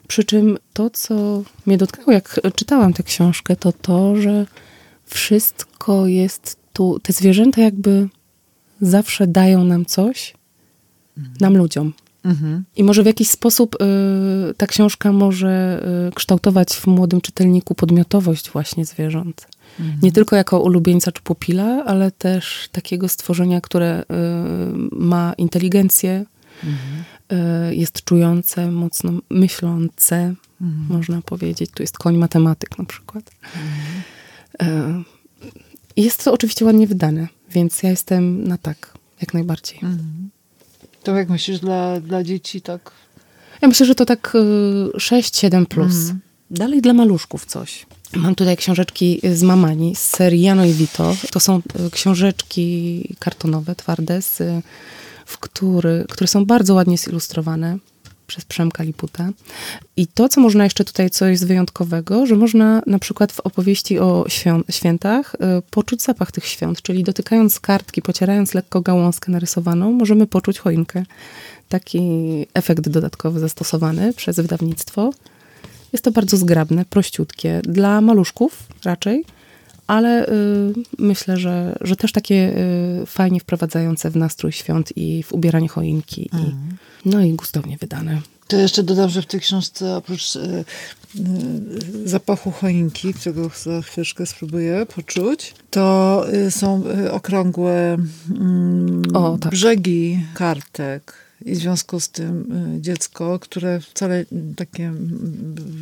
przy 0.08 0.24
czym 0.24 0.58
to, 0.74 0.90
co 0.90 1.44
mnie 1.66 1.78
dotknęło, 1.78 2.12
jak 2.12 2.40
czytałam 2.56 2.94
tę 2.94 3.04
książkę, 3.04 3.56
to 3.56 3.72
to, 3.72 4.16
że 4.16 4.46
wszystko 5.06 6.08
jest 6.08 6.58
tu, 6.74 7.00
te 7.00 7.14
zwierzęta 7.14 7.62
jakby 7.62 8.08
zawsze 8.82 9.28
dają 9.28 9.64
nam 9.64 9.86
coś, 9.86 10.34
nam 11.42 11.58
ludziom. 11.58 11.94
Mhm. 12.26 12.64
I 12.76 12.84
może 12.84 13.04
w 13.04 13.06
jakiś 13.06 13.30
sposób 13.30 13.76
y, 13.76 14.54
ta 14.54 14.68
książka 14.68 15.12
może 15.12 15.84
y, 16.10 16.16
kształtować 16.16 16.74
w 16.74 16.88
młodym 16.88 17.22
czytelniku 17.22 17.76
podmiotowość 17.76 18.50
właśnie 18.50 18.86
zwierząt. 18.86 19.48
Mhm. 19.80 20.00
Nie 20.04 20.12
tylko 20.12 20.36
jako 20.36 20.60
ulubieńca 20.60 21.12
czy 21.12 21.22
pupila, 21.22 21.84
ale 21.86 22.12
też 22.12 22.70
takiego 22.72 23.08
stworzenia, 23.08 23.62
które 23.62 24.02
y, 24.02 24.06
ma 24.92 25.34
inteligencję, 25.38 26.26
mhm. 26.64 27.04
y, 27.70 27.76
jest 27.76 28.04
czujące, 28.04 28.72
mocno 28.72 29.12
myślące, 29.30 30.34
mhm. 30.62 30.86
można 30.90 31.22
powiedzieć. 31.22 31.72
Tu 31.72 31.84
jest 31.84 31.98
koń 31.98 32.18
matematyk 32.18 32.78
na 32.78 32.86
przykład. 32.86 33.32
Mhm. 34.62 35.04
Y, 35.98 36.02
jest 36.02 36.24
to 36.24 36.34
oczywiście 36.34 36.66
ładnie 36.66 36.88
wydane, 36.88 37.28
więc 37.52 37.84
ja 37.84 37.90
jestem 37.90 38.48
na 38.48 38.58
tak, 38.58 38.94
jak 39.22 39.34
najbardziej. 39.34 39.80
Mhm. 39.84 40.30
To 41.04 41.16
jak 41.16 41.30
myślisz, 41.30 41.60
dla, 41.60 42.00
dla 42.00 42.24
dzieci 42.24 42.62
tak? 42.62 42.92
Ja 43.62 43.68
myślę, 43.68 43.86
że 43.86 43.96
to 43.96 44.06
tak 44.06 44.34
6-7 44.94 45.66
plus. 45.66 45.96
Mhm. 45.96 46.20
Dalej 46.52 46.82
dla 46.82 46.94
maluszków 46.94 47.46
coś. 47.46 47.86
Mam 48.14 48.36
tutaj 48.36 48.58
książeczki 48.58 49.22
z 49.34 49.44
Mamani 49.44 49.96
z 49.96 50.00
serii 50.00 50.42
Jano 50.42 50.66
i 50.66 50.74
Vito. 50.74 51.16
To 51.32 51.40
są 51.40 51.62
książeczki 51.92 53.04
kartonowe, 53.20 53.76
twarde, 53.76 54.22
z, 54.22 54.42
w 55.26 55.38
który, 55.40 56.06
które 56.10 56.28
są 56.28 56.46
bardzo 56.46 56.74
ładnie 56.74 56.98
zilustrowane 56.98 57.78
przez 58.28 58.46
Przemka 58.46 58.84
Liputa. 58.84 59.30
I 59.98 60.08
to, 60.08 60.30
co 60.30 60.42
można 60.42 60.64
jeszcze 60.64 60.86
tutaj, 60.86 61.10
co 61.10 61.26
jest 61.26 61.48
wyjątkowego, 61.48 62.26
że 62.26 62.36
można 62.36 62.82
na 62.88 63.00
przykład 63.00 63.32
w 63.32 63.40
opowieści 63.40 64.00
o 64.00 64.26
świętach 64.70 65.36
y, 65.36 65.38
poczuć 65.72 66.04
zapach 66.04 66.32
tych 66.32 66.46
świąt, 66.46 66.82
czyli 66.82 67.04
dotykając 67.04 67.60
kartki, 67.60 68.02
pocierając 68.02 68.54
lekko 68.54 68.82
gałązkę 68.82 69.32
narysowaną, 69.32 69.92
możemy 69.92 70.28
poczuć 70.28 70.60
choinkę. 70.60 71.04
Taki 71.70 72.02
efekt 72.54 72.90
dodatkowy 72.90 73.40
zastosowany 73.40 74.14
przez 74.14 74.36
wydawnictwo. 74.36 75.12
Jest 75.94 76.06
to 76.06 76.12
bardzo 76.12 76.38
zgrabne, 76.38 76.86
prościutkie, 76.86 77.62
dla 77.64 78.02
maluszków 78.02 78.64
raczej, 78.86 79.26
ale 79.88 80.28
y, 80.28 80.74
myślę, 80.98 81.38
że, 81.38 81.76
że 81.82 81.96
też 81.96 82.12
takie 82.12 82.36
y, 82.36 83.06
fajnie 83.06 83.40
wprowadzające 83.40 84.10
w 84.10 84.16
nastrój 84.16 84.52
świąt 84.52 84.94
i 84.96 85.24
w 85.24 85.34
ubieranie 85.34 85.68
choinki. 85.68 86.22
I, 86.22 86.30
mhm. 86.36 86.78
no 87.06 87.22
i 87.22 87.34
gustownie 87.34 87.78
wydane. 87.78 88.22
To 88.48 88.58
jeszcze 88.58 88.84
dodam, 88.84 89.10
że 89.10 89.22
w 89.22 89.26
tej 89.26 89.40
książce 89.40 89.96
oprócz 89.96 90.36
y, 90.36 90.40
y, 90.40 92.10
zapachu 92.10 92.52
choinki, 92.52 93.14
którego 93.14 93.50
za 93.64 93.82
chwileczkę 93.82 94.26
spróbuję 94.26 94.86
poczuć, 94.96 95.54
to 95.72 96.26
są 96.50 96.84
okrągłe 97.12 97.98
mm, 98.30 99.04
o, 99.14 99.38
tak. 99.38 99.52
brzegi 99.52 100.20
kartek 100.34 101.25
i 101.46 101.56
w 101.56 101.58
związku 101.58 102.00
z 102.00 102.10
tym 102.10 102.52
y, 102.78 102.82
dziecko, 102.82 103.40
które 103.40 103.80
wcale 103.80 104.26
takie 104.56 104.94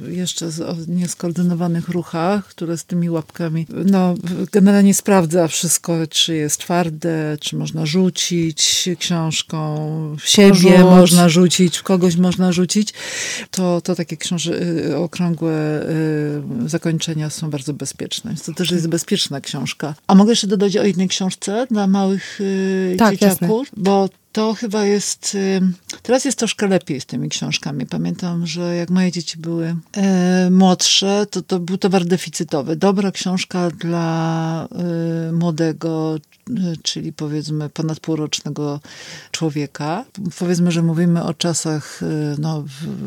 jeszcze 0.07 0.45
o 0.45 0.75
nieskoordynowanych 0.87 1.89
ruchach, 1.89 2.47
które 2.47 2.77
z 2.77 2.85
tymi 2.85 3.09
łapkami, 3.09 3.67
no 3.85 4.15
generalnie 4.51 4.93
sprawdza 4.93 5.47
wszystko, 5.47 6.07
czy 6.09 6.35
jest 6.35 6.59
twarde, 6.59 7.37
czy 7.39 7.55
można 7.55 7.85
rzucić 7.85 8.89
książką, 8.99 9.87
w 10.19 10.29
siebie 10.29 10.79
można 10.79 11.29
rzucić, 11.29 11.77
w 11.77 11.83
kogoś 11.83 12.15
można 12.15 12.51
rzucić, 12.51 12.93
to, 13.51 13.81
to 13.81 13.95
takie 13.95 14.17
książe, 14.17 14.61
y, 14.61 14.97
okrągłe 14.97 15.81
y, 16.65 16.69
zakończenia 16.69 17.29
są 17.29 17.49
bardzo 17.49 17.73
bezpieczne. 17.73 18.35
To 18.45 18.53
też 18.53 18.71
jest 18.71 18.87
bezpieczna 18.87 19.41
książka. 19.41 19.95
A 20.07 20.15
mogę 20.15 20.31
jeszcze 20.31 20.47
dodać 20.47 20.77
o 20.77 20.83
jednej 20.83 21.07
książce 21.07 21.67
dla 21.71 21.87
małych 21.87 22.39
tak, 22.97 23.13
dzieciaków, 23.13 23.67
jasne. 23.67 23.83
bo 23.83 24.09
to 24.33 24.53
chyba 24.53 24.85
jest. 24.85 25.37
Teraz 26.01 26.25
jest 26.25 26.39
troszkę 26.39 26.67
lepiej 26.67 27.01
z 27.01 27.05
tymi 27.05 27.29
książkami. 27.29 27.85
Pamiętam, 27.85 28.47
że 28.47 28.75
jak 28.75 28.89
moje 28.89 29.11
dzieci 29.11 29.37
były 29.37 29.75
e, 29.97 30.49
młodsze, 30.49 31.25
to 31.31 31.41
to 31.41 31.59
był 31.59 31.77
towar 31.77 32.05
deficytowy. 32.05 32.75
Dobra 32.75 33.11
książka 33.11 33.69
dla 33.69 34.67
e, 34.71 35.31
młodego 35.31 36.17
czyli 36.81 37.13
powiedzmy 37.13 37.69
ponad 37.69 37.99
półrocznego 37.99 38.79
człowieka. 39.31 40.05
Powiedzmy, 40.39 40.71
że 40.71 40.81
mówimy 40.81 41.23
o 41.23 41.33
czasach 41.33 42.03
y, 42.03 42.35
no, 42.39 42.63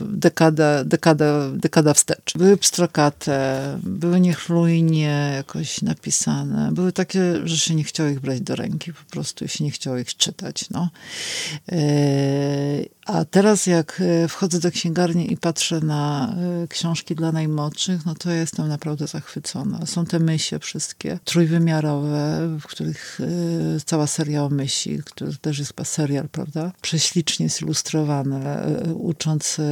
dekada, 0.09 0.85
dekada, 0.85 1.51
dekada 1.51 1.94
wstecz. 1.94 2.33
Były 2.38 2.57
pstrokate, 2.57 3.79
były 3.83 4.20
niechlujnie 4.20 5.33
jakoś 5.37 5.83
napisane. 5.83 6.72
Były 6.72 6.92
takie, 6.92 7.20
że 7.44 7.59
się 7.59 7.75
nie 7.75 7.85
chciało 7.85 8.09
ich 8.09 8.20
brać 8.20 8.40
do 8.40 8.57
ręki 8.57 8.92
po 8.92 9.11
prostu 9.11 9.49
się 9.49 9.64
nie 9.64 9.70
chciało 9.70 9.99
ich 9.99 10.16
czytać. 10.16 10.70
No. 10.70 10.90
Y, 11.72 12.95
a 13.07 13.25
teraz 13.25 13.66
jak 13.66 14.03
e, 14.25 14.29
wchodzę 14.29 14.61
do 14.61 14.71
księgarni 14.71 15.33
i 15.33 15.37
patrzę 15.37 15.81
na 15.81 16.35
e, 16.62 16.69
książki 16.69 17.14
dla 17.14 17.33
najmłodszych, 17.33 18.07
no 18.07 18.14
to 18.14 18.31
ja 18.31 18.37
jestem 18.37 18.69
naprawdę 18.69 19.07
zachwycona. 19.07 19.87
Są 19.87 20.07
te 20.07 20.19
mysie 20.19 20.59
wszystkie, 20.59 21.19
trójwymiarowe, 21.25 22.49
w 22.61 22.66
których 22.66 23.19
e, 23.21 23.81
cała 23.81 24.07
seria 24.07 24.45
o 24.45 24.49
myśli, 24.49 25.03
który 25.05 25.37
też 25.37 25.59
jest 25.59 25.71
chyba 25.71 25.85
serial, 25.85 26.29
prawda? 26.29 26.73
Prześlicznie 26.83 27.49
zilustrowane, 27.49 28.66
uczące 28.95 29.62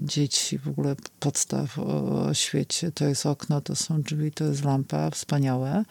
dzieci 0.00 0.58
w 0.58 0.68
ogóle 0.68 0.96
podstaw 1.20 1.78
o, 1.78 2.34
świecie. 2.34 2.92
To 2.92 3.04
jest 3.04 3.26
okno, 3.26 3.60
to 3.60 3.76
są 3.76 4.02
drzwi, 4.02 4.32
to 4.32 4.44
jest 4.44 4.64
lampa, 4.64 5.10
wspaniałe. 5.10 5.84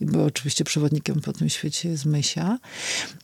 I 0.00 0.06
bo 0.06 0.24
oczywiście 0.24 0.64
przewodnikiem 0.64 1.20
po 1.20 1.32
tym 1.32 1.48
świecie 1.48 1.88
jest 1.88 2.04
mysia. 2.04 2.58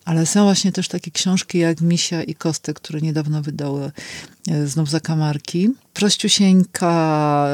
Ale 0.05 0.27
są 0.27 0.44
właśnie 0.44 0.72
też 0.72 0.88
takie 0.88 1.11
książki 1.11 1.59
jak 1.59 1.81
Misia 1.81 2.22
i 2.22 2.35
Kostek, 2.35 2.77
które 2.77 3.00
niedawno 3.04 3.42
wydały 3.42 3.90
e, 4.48 4.66
znów 4.66 4.90
zakamarki. 4.90 5.70
Prościusieńka 5.94 7.46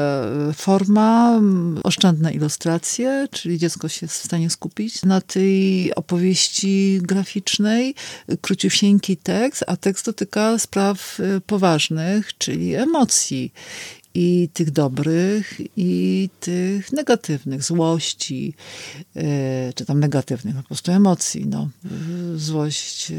e, 0.49 0.53
forma, 0.53 1.41
oszczędne 1.83 2.33
ilustracje, 2.33 3.27
czyli 3.31 3.57
dziecko 3.57 3.89
się 3.89 4.05
jest 4.05 4.21
w 4.21 4.25
stanie 4.25 4.49
skupić 4.49 5.03
na 5.03 5.21
tej 5.21 5.95
opowieści 5.95 6.99
graficznej, 7.01 7.95
króciusieńki 8.41 9.17
tekst, 9.17 9.63
a 9.67 9.77
tekst 9.77 10.05
dotyka 10.05 10.59
spraw 10.59 11.19
e, 11.19 11.41
poważnych, 11.41 12.37
czyli 12.37 12.75
emocji 12.75 13.53
i 14.13 14.49
tych 14.53 14.71
dobrych, 14.71 15.57
i 15.77 16.29
tych 16.39 16.91
negatywnych, 16.91 17.63
złości, 17.63 18.53
e, 19.15 19.73
czy 19.73 19.85
tam 19.85 19.99
negatywnych, 19.99 20.55
po 20.55 20.63
prostu 20.63 20.91
emocji. 20.91 21.47
No. 21.47 21.69
Złość, 22.35 23.11
e, 23.11 23.15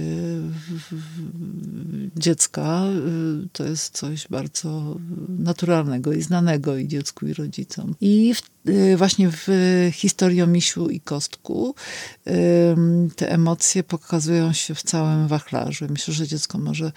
dziecka 2.16 2.84
y, 3.44 3.48
to 3.52 3.64
jest 3.64 3.96
coś 3.98 4.28
bardzo 4.28 4.96
naturalnego 5.28 6.12
i 6.12 6.22
znanego 6.22 6.76
i 6.76 6.88
dziecku, 6.88 7.26
i 7.26 7.34
rodzicom. 7.34 7.94
I 8.00 8.34
w, 8.34 8.42
właśnie 8.96 9.30
w 9.30 9.48
historii 9.92 10.42
o 10.42 10.46
misiu 10.46 10.90
i 10.90 11.00
kostku 11.00 11.74
te 13.16 13.32
emocje 13.32 13.82
pokazują 13.82 14.52
się 14.52 14.74
w 14.74 14.82
całym 14.82 15.28
wachlarzu. 15.28 15.86
Myślę, 15.90 16.14
że 16.14 16.26
dziecko 16.26 16.58
może 16.58 16.92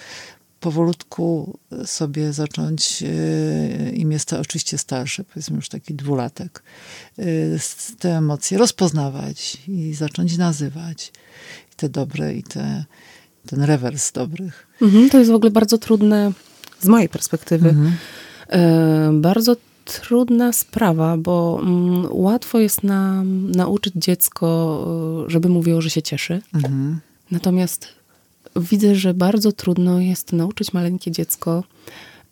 powolutku 0.66 1.58
sobie 1.86 2.34
zacząć, 2.34 3.04
e, 3.04 3.90
im 3.90 4.12
jest 4.12 4.30
to 4.30 4.40
oczywiście 4.40 4.78
starsze, 4.78 5.24
powiedzmy 5.24 5.56
już 5.56 5.70
taki 5.70 5.94
dwulatek, 5.94 6.64
e, 7.20 7.24
te 8.00 8.18
emocje 8.18 8.58
rozpoznawać 8.58 9.58
i 9.68 9.94
zacząć 9.94 10.38
nazywać. 10.38 11.12
I 11.74 11.76
te 11.76 11.90
dobre, 11.90 12.34
i 12.34 12.44
te, 12.44 12.86
ten 13.48 13.62
rewers 13.62 14.12
dobrych. 14.12 14.68
Mhm, 14.82 15.10
to 15.10 15.20
jest 15.20 15.32
w 15.32 15.34
ogóle 15.34 15.52
bardzo 15.52 15.78
trudne, 15.78 16.32
z 16.82 16.88
mojej 16.88 17.10
perspektywy, 17.10 17.70
mhm. 17.70 17.94
e, 18.50 19.22
bardzo 19.22 19.56
trudna 19.86 20.54
sprawa, 20.54 21.18
bo 21.18 21.60
mm, 21.62 22.08
łatwo 22.10 22.60
jest 22.60 22.84
nam 22.84 23.52
nauczyć 23.52 23.94
dziecko, 23.96 24.48
e, 25.28 25.30
żeby 25.30 25.50
mówiło, 25.50 25.82
że 25.82 25.90
się 25.90 26.02
cieszy. 26.02 26.42
Mhm. 26.54 27.00
Natomiast 27.32 27.95
widzę, 28.56 28.96
że 28.96 29.14
bardzo 29.14 29.52
trudno 29.52 30.00
jest 30.00 30.34
nauczyć 30.34 30.74
maleńkie 30.74 31.12
dziecko 31.12 31.64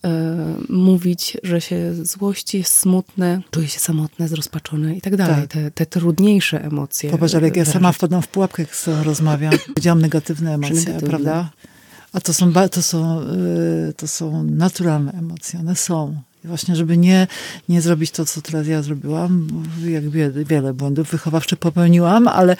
e, 0.05 0.55
mówić, 0.69 1.37
że 1.43 1.61
się 1.61 2.05
złości, 2.05 2.57
jest 2.57 2.73
smutne, 2.73 3.41
czuje 3.51 3.67
się 3.67 3.79
samotne, 3.79 4.27
zrozpaczone 4.27 4.95
i 4.95 5.01
tak 5.01 5.15
dalej. 5.15 5.35
Tak. 5.35 5.47
Te, 5.51 5.71
te 5.71 5.85
trudniejsze 5.85 6.63
emocje. 6.63 7.11
Popatrz, 7.11 7.35
ale 7.35 7.47
jak 7.47 7.57
ja 7.57 7.65
sama 7.65 7.91
wpadam 7.91 8.21
w 8.21 8.27
pułapkę, 8.27 8.63
jak 8.63 8.75
z 8.75 8.87
rozmawiam, 8.87 9.53
powiedziałam 9.67 10.01
negatywne 10.01 10.53
emocje, 10.53 10.75
negatywne. 10.75 11.09
prawda? 11.09 11.49
A 12.13 12.21
to 12.21 12.33
są, 12.33 12.53
to, 12.71 12.81
są, 12.81 13.19
e, 13.19 13.93
to 13.93 14.07
są 14.07 14.43
naturalne 14.43 15.11
emocje, 15.11 15.59
one 15.59 15.75
są. 15.75 16.15
Właśnie, 16.43 16.75
żeby 16.75 16.97
nie, 16.97 17.27
nie 17.69 17.81
zrobić 17.81 18.11
to, 18.11 18.25
co 18.25 18.41
teraz 18.41 18.67
ja 18.67 18.81
zrobiłam, 18.81 19.47
jak 19.85 20.09
wiele, 20.09 20.45
wiele 20.45 20.73
błędów 20.73 21.11
wychowawczych 21.11 21.59
popełniłam, 21.59 22.27
ale 22.27 22.55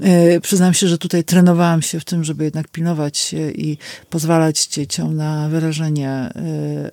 e, 0.00 0.40
przyznam 0.40 0.74
się, 0.74 0.88
że 0.88 0.98
tutaj 0.98 1.24
trenowałam 1.24 1.82
się 1.82 2.00
w 2.00 2.04
tym, 2.04 2.24
żeby 2.24 2.44
jednak 2.44 2.68
pilnować 2.68 3.18
się 3.18 3.50
i 3.50 3.78
pozwalać 4.10 4.66
dzieciom 4.66 5.16
na 5.16 5.48
wyrażenie 5.48 6.10
e, 6.10 6.32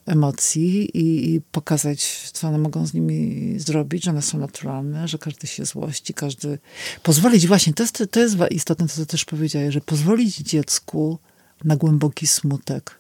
emocji 0.06 0.98
i, 0.98 1.36
i, 1.36 1.42
pokazać, 1.42 2.30
co 2.34 2.48
one 2.48 2.58
mogą 2.58 2.86
z 2.86 2.94
nimi 2.94 3.54
zrobić, 3.60 4.04
że 4.04 4.12
one 4.12 4.22
są 4.22 4.38
naturalne, 4.38 5.08
że 5.08 5.18
każdy 5.18 5.48
się 5.48 5.66
złości, 5.66 6.14
każdy... 6.14 6.60
Pozwolić, 7.04 7.48
właśnie, 7.48 7.74
to 7.74 7.84
jest, 7.84 8.04
to 8.12 8.20
jest 8.20 8.36
istotne, 8.52 8.88
to 8.88 8.94
co 8.94 9.06
też 9.06 9.26
powiedziałeś, 9.26 9.74
że 9.74 9.82
pozwolić 9.82 10.38
dziecku 10.38 11.20
na 11.64 11.76
głęboki 11.76 12.28
smutek, 12.28 13.00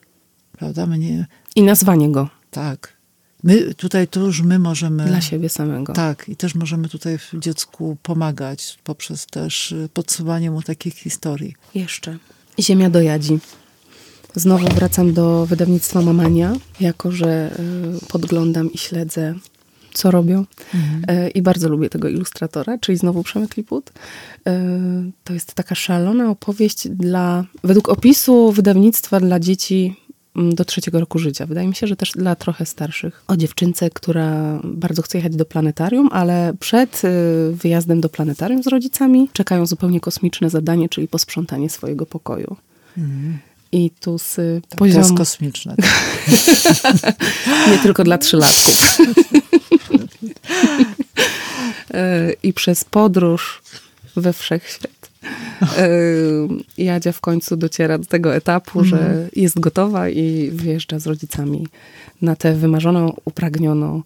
prawda? 0.52 0.88
Mnie... 0.88 1.26
I 1.56 1.64
nazwanie 1.64 2.12
go. 2.12 2.30
Tak. 2.52 2.93
My 3.44 3.74
tutaj 3.74 4.08
to 4.08 4.20
już 4.20 4.42
my 4.42 4.60
możemy. 4.60 5.06
Dla 5.06 5.22
siebie 5.22 5.50
samego. 5.50 5.94
Tak, 5.94 6.30
i 6.30 6.36
też 6.36 6.56
możemy 6.56 6.90
tutaj 6.90 7.18
dziecku 7.34 7.98
pomagać 8.04 8.78
poprzez 8.84 9.26
też 9.26 9.72
y, 9.72 9.90
podsuwanie 9.94 10.52
mu 10.52 10.62
takich 10.62 10.96
historii. 10.96 11.56
Jeszcze. 11.76 12.18
Ziemia 12.60 12.90
do 12.90 13.02
jadzi. 13.02 13.40
Znowu 14.36 14.68
wracam 14.68 15.14
do 15.14 15.46
wydawnictwa 15.46 16.02
Mamania, 16.02 16.54
jako 16.80 17.12
że 17.12 17.60
y, 18.04 18.08
podglądam 18.08 18.72
i 18.72 18.78
śledzę, 18.78 19.36
co 19.94 20.12
robią. 20.12 20.46
Mhm. 20.74 21.26
Y, 21.26 21.30
I 21.30 21.42
bardzo 21.42 21.70
lubię 21.70 21.90
tego 21.90 22.08
ilustratora, 22.08 22.78
czyli 22.78 22.98
znowu 22.98 23.24
Przemek 23.24 23.58
Liput. 23.58 23.92
To 25.24 25.34
jest 25.34 25.54
taka 25.54 25.76
szalona 25.76 26.30
opowieść 26.30 26.88
dla, 26.88 27.46
według 27.64 27.90
opisu 27.90 28.52
wydawnictwa 28.52 29.20
dla 29.20 29.40
dzieci 29.40 29.96
do 30.36 30.66
trzeciego 30.66 31.00
roku 31.00 31.20
życia. 31.20 31.46
Wydaje 31.46 31.68
mi 31.68 31.76
się, 31.76 31.88
że 31.88 31.96
też 31.96 32.12
dla 32.12 32.36
trochę 32.36 32.66
starszych. 32.66 33.24
O 33.28 33.38
dziewczynce, 33.38 33.90
która 33.90 34.60
bardzo 34.64 35.02
chce 35.02 35.18
jechać 35.18 35.36
do 35.36 35.46
planetarium, 35.46 36.10
ale 36.12 36.54
przed 36.60 37.02
y, 37.04 37.08
wyjazdem 37.52 38.02
do 38.02 38.10
planetarium 38.10 38.64
z 38.64 38.68
rodzicami 38.68 39.30
czekają 39.34 39.66
zupełnie 39.66 40.00
kosmiczne 40.00 40.50
zadanie, 40.50 40.90
czyli 40.90 41.08
posprzątanie 41.08 41.70
swojego 41.70 42.06
pokoju. 42.06 42.56
Mhm. 42.98 43.38
I 43.72 43.92
tu 44.00 44.18
z 44.18 44.36
tak, 44.70 44.80
poziomu... 44.80 45.02
To 45.02 45.08
jest 45.08 45.18
kosmiczne. 45.18 45.76
Nie 47.72 47.78
tylko 47.78 48.04
dla 48.04 48.18
trzylatków. 48.18 48.98
Y, 51.94 52.36
I 52.44 52.54
przez 52.54 52.84
podróż 52.84 53.62
we 54.16 54.34
wszechświat 54.34 54.93
Jadzia 56.78 57.12
w 57.12 57.22
końcu 57.22 57.58
dociera 57.58 57.98
do 57.98 58.06
tego 58.06 58.36
etapu, 58.36 58.80
mm. 58.80 58.90
że 58.90 58.98
mhm. 58.98 59.30
jest 59.36 59.60
gotowa 59.60 60.10
i 60.10 60.52
wyjeżdża 60.52 61.00
z 61.00 61.08
rodzicami 61.08 61.68
na 62.22 62.36
tę 62.36 62.54
wymarzoną, 62.54 63.16
upragnioną 63.26 64.02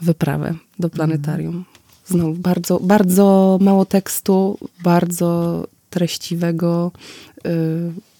wyprawę 0.00 0.54
do 0.78 0.90
planetarium. 0.90 1.54
Mm. 1.54 1.64
Znowu 2.06 2.34
bardzo, 2.34 2.80
bardzo 2.80 3.58
mało 3.60 3.84
tekstu, 3.84 4.58
bardzo 4.82 5.66
treściwego, 5.90 6.92
y, 7.46 7.50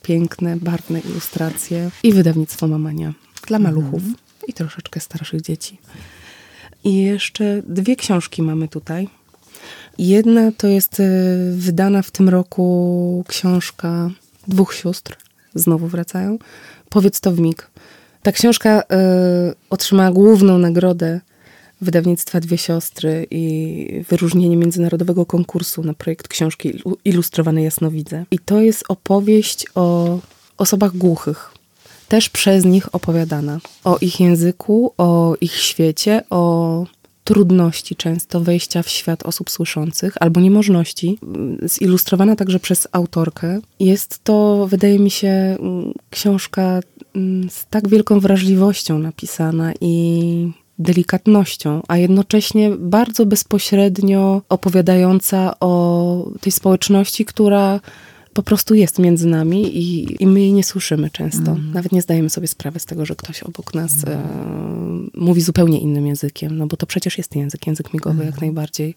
piękne, 0.02 0.56
barwne 0.56 1.00
ilustracje 1.00 1.90
i 2.02 2.12
wydawnictwo 2.12 2.68
Mamania 2.68 3.12
dla 3.46 3.58
maluchów 3.58 4.02
mm. 4.02 4.14
i 4.48 4.52
troszeczkę 4.52 5.00
starszych 5.00 5.40
dzieci. 5.40 5.78
I 6.84 7.02
jeszcze 7.02 7.62
dwie 7.66 7.96
książki 7.96 8.42
mamy 8.42 8.68
tutaj. 8.68 9.08
Jedna 9.98 10.52
to 10.52 10.66
jest 10.66 11.00
e, 11.00 11.04
wydana 11.50 12.02
w 12.02 12.10
tym 12.10 12.28
roku 12.28 13.24
książka 13.28 14.10
dwóch 14.48 14.74
sióstr, 14.74 15.16
znowu 15.54 15.86
wracają. 15.88 16.38
Powiedz 16.88 17.20
to 17.20 17.32
w 17.32 17.40
mig. 17.40 17.70
Ta 18.22 18.32
książka 18.32 18.80
y, 18.80 18.84
otrzymała 19.70 20.12
główną 20.12 20.58
nagrodę 20.58 21.20
wydawnictwa 21.80 22.40
Dwie 22.40 22.58
Siostry 22.58 23.26
i 23.30 24.04
wyróżnienie 24.08 24.56
międzynarodowego 24.56 25.26
konkursu 25.26 25.82
na 25.82 25.94
projekt 25.94 26.28
książki 26.28 26.82
ilustrowanej 27.04 27.64
Jasnowidze. 27.64 28.24
I 28.30 28.38
to 28.38 28.60
jest 28.60 28.84
opowieść 28.88 29.66
o 29.74 30.18
osobach 30.56 30.96
głuchych. 30.96 31.50
Też 32.08 32.30
przez 32.30 32.64
nich 32.64 32.94
opowiadana. 32.94 33.58
O 33.84 33.98
ich 34.00 34.20
języku, 34.20 34.94
o 34.98 35.34
ich 35.40 35.54
świecie, 35.54 36.22
o 36.30 36.86
trudności 37.24 37.96
często 37.96 38.40
wejścia 38.40 38.82
w 38.82 38.88
świat 38.88 39.26
osób 39.26 39.50
słyszących, 39.50 40.14
albo 40.20 40.40
niemożności, 40.40 41.18
zilustrowana 41.62 42.36
także 42.36 42.60
przez 42.60 42.88
autorkę. 42.92 43.60
Jest 43.80 44.24
to, 44.24 44.66
wydaje 44.66 44.98
mi 44.98 45.10
się, 45.10 45.56
książka 46.10 46.80
mm, 47.14 47.50
z 47.50 47.66
tak 47.66 47.88
wielką 47.88 48.20
wrażliwością 48.20 48.98
napisana 48.98 49.72
i 49.80 50.52
delikatnością, 50.78 51.82
a 51.88 51.96
jednocześnie 51.96 52.70
bardzo 52.70 53.26
bezpośrednio 53.26 54.42
opowiadająca 54.48 55.54
o 55.60 56.30
tej 56.40 56.52
społeczności, 56.52 57.24
która 57.24 57.80
po 58.34 58.42
prostu 58.42 58.74
jest 58.74 58.98
między 58.98 59.26
nami 59.26 59.78
i, 59.78 60.16
i 60.22 60.26
my 60.26 60.40
jej 60.40 60.52
nie 60.52 60.64
słyszymy 60.64 61.10
często. 61.10 61.50
Mm. 61.52 61.72
Nawet 61.72 61.92
nie 61.92 62.02
zdajemy 62.02 62.30
sobie 62.30 62.48
sprawy 62.48 62.80
z 62.80 62.84
tego, 62.84 63.06
że 63.06 63.16
ktoś 63.16 63.42
obok 63.42 63.74
nas 63.74 63.92
mm. 64.04 64.18
e, 64.18 65.20
mówi 65.20 65.40
zupełnie 65.40 65.80
innym 65.80 66.06
językiem, 66.06 66.58
no 66.58 66.66
bo 66.66 66.76
to 66.76 66.86
przecież 66.86 67.18
jest 67.18 67.36
język, 67.36 67.66
język 67.66 67.94
migowy 67.94 68.16
mm. 68.16 68.26
jak 68.26 68.40
najbardziej. 68.40 68.94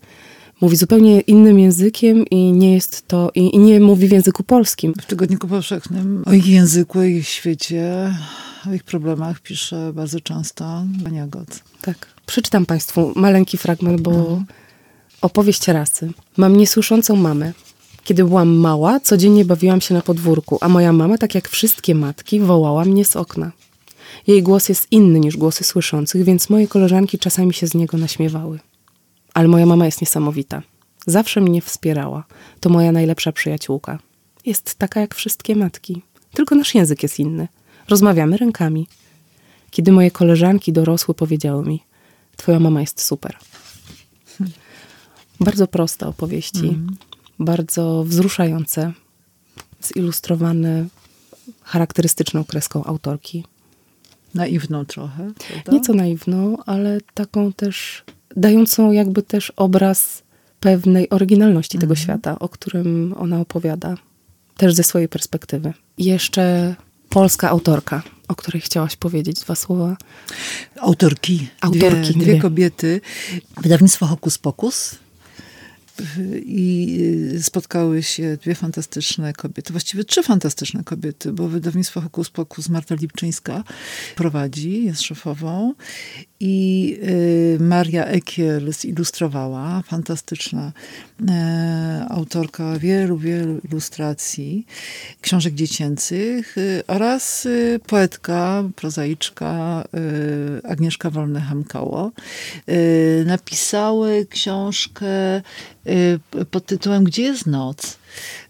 Mówi 0.61 0.77
zupełnie 0.77 1.21
innym 1.21 1.59
językiem 1.59 2.25
i 2.25 2.51
nie 2.51 2.73
jest 2.73 3.07
to, 3.07 3.31
i, 3.35 3.55
i, 3.55 3.59
nie 3.59 3.79
mówi 3.79 4.07
w 4.07 4.11
języku 4.11 4.43
polskim. 4.43 4.93
W 5.01 5.05
Tygodniku 5.05 5.47
Powszechnym 5.47 6.23
o 6.25 6.33
ich 6.33 6.47
języku, 6.47 6.99
o 6.99 7.03
ich 7.03 7.27
świecie, 7.27 8.15
o 8.69 8.73
ich 8.73 8.83
problemach 8.83 9.39
pisze 9.39 9.91
bardzo 9.93 10.19
często 10.19 10.83
Ania 11.05 11.27
God. 11.27 11.63
Tak. 11.81 12.07
Przeczytam 12.25 12.65
Państwu 12.65 13.13
maleńki 13.15 13.57
fragment, 13.57 14.01
bo 14.01 14.11
no. 14.11 14.43
opowieść 15.21 15.67
rasy. 15.67 16.11
Mam 16.37 16.57
niesłyszącą 16.57 17.15
mamę. 17.15 17.53
Kiedy 18.07 18.23
byłam 18.23 18.49
mała, 18.49 18.99
codziennie 18.99 19.45
bawiłam 19.45 19.81
się 19.81 19.93
na 19.93 20.01
podwórku, 20.01 20.57
a 20.61 20.69
moja 20.69 20.93
mama, 20.93 21.17
tak 21.17 21.35
jak 21.35 21.49
wszystkie 21.49 21.95
matki, 21.95 22.39
wołała 22.39 22.85
mnie 22.85 23.05
z 23.05 23.15
okna. 23.15 23.51
Jej 24.27 24.43
głos 24.43 24.69
jest 24.69 24.87
inny 24.91 25.19
niż 25.19 25.37
głosy 25.37 25.63
słyszących, 25.63 26.23
więc 26.23 26.49
moje 26.49 26.67
koleżanki 26.67 27.19
czasami 27.19 27.53
się 27.53 27.67
z 27.67 27.73
niego 27.73 27.97
naśmiewały. 27.97 28.59
Ale 29.33 29.47
moja 29.47 29.65
mama 29.65 29.85
jest 29.85 30.01
niesamowita. 30.01 30.61
Zawsze 31.07 31.41
mnie 31.41 31.61
wspierała. 31.61 32.23
To 32.59 32.69
moja 32.69 32.91
najlepsza 32.91 33.31
przyjaciółka. 33.31 33.99
Jest 34.45 34.75
taka 34.75 34.99
jak 34.99 35.15
wszystkie 35.15 35.55
matki. 35.55 36.01
Tylko 36.33 36.55
nasz 36.55 36.75
język 36.75 37.03
jest 37.03 37.19
inny. 37.19 37.47
Rozmawiamy 37.89 38.37
rękami. 38.37 38.87
Kiedy 39.71 39.91
moje 39.91 40.11
koleżanki 40.11 40.73
dorosły, 40.73 41.13
powiedziały 41.13 41.65
mi: 41.65 41.83
Twoja 42.37 42.59
mama 42.59 42.81
jest 42.81 43.01
super. 43.01 43.37
Bardzo 45.39 45.67
proste 45.67 46.07
opowieści. 46.07 46.67
Mm 46.67 46.97
bardzo 47.39 48.03
wzruszające, 48.03 48.93
zilustrowane 49.81 50.87
charakterystyczną 51.63 52.43
kreską 52.43 52.83
autorki. 52.83 53.43
Naiwną 54.33 54.85
trochę, 54.85 55.31
prawda? 55.47 55.71
Nieco 55.71 55.93
naiwną, 55.93 56.57
ale 56.65 56.99
taką 57.13 57.53
też, 57.53 58.03
dającą 58.35 58.91
jakby 58.91 59.23
też 59.23 59.51
obraz 59.55 60.23
pewnej 60.59 61.09
oryginalności 61.09 61.77
tego 61.77 61.93
mhm. 61.93 62.03
świata, 62.03 62.39
o 62.39 62.49
którym 62.49 63.15
ona 63.17 63.39
opowiada, 63.39 63.97
też 64.57 64.73
ze 64.73 64.83
swojej 64.83 65.09
perspektywy. 65.09 65.73
I 65.97 66.05
jeszcze 66.05 66.75
polska 67.09 67.49
autorka, 67.49 68.03
o 68.27 68.35
której 68.35 68.61
chciałaś 68.61 68.95
powiedzieć 68.95 69.39
dwa 69.39 69.55
słowa. 69.55 69.97
Autorki. 70.79 71.47
Autorki, 71.61 72.01
Dwie, 72.01 72.13
dwie. 72.13 72.23
dwie 72.23 72.39
kobiety. 72.41 73.01
Wydawnictwo 73.61 74.05
Hokus 74.05 74.37
Pokus. 74.37 74.95
I 76.45 76.97
y, 77.33 77.43
spotkały 77.43 78.03
się 78.03 78.37
dwie 78.37 78.55
fantastyczne 78.55 79.33
kobiety, 79.33 79.73
właściwie 79.73 80.03
trzy 80.03 80.23
fantastyczne 80.23 80.83
kobiety, 80.83 81.33
bo 81.33 81.47
wydawnictwo 81.47 82.01
Hokus 82.01 82.29
Pokus 82.29 82.69
Marta 82.69 82.95
Lipczyńska 82.95 83.63
prowadzi, 84.15 84.85
jest 84.85 85.01
szefową 85.01 85.73
i 86.39 86.97
y, 87.03 87.57
Maria 87.59 88.05
Ekiel 88.05 88.73
zilustrowała, 88.73 89.81
fantastyczna 89.85 90.71
e, 91.29 92.05
autorka 92.09 92.79
wielu, 92.79 93.17
wielu 93.17 93.59
ilustracji, 93.69 94.65
książek 95.21 95.53
dziecięcych 95.53 96.57
y, 96.57 96.83
oraz 96.87 97.45
y, 97.45 97.79
poetka, 97.87 98.63
prozaiczka 98.75 99.83
Agnieszka 100.63 101.09
Wolny-Hamkało. 101.09 102.11
Y, 102.69 103.23
napisały 103.27 104.25
książkę 104.29 105.41
pod 106.51 106.65
tytułem 106.65 107.03
Gdzie 107.03 107.23
jest 107.23 107.45
noc? 107.45 107.97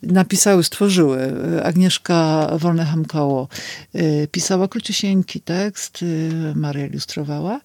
Napisały, 0.04 0.64
stworzyły. 0.64 1.34
Agnieszka 1.64 2.48
Wolne-Hamkało 2.60 3.48
y, 3.96 4.28
pisała 4.32 4.68
króciusieńki 4.68 5.42
tekst, 5.42 6.02
y, 6.04 6.54
Maria 6.56 6.86
ilustrowała. 6.86 7.62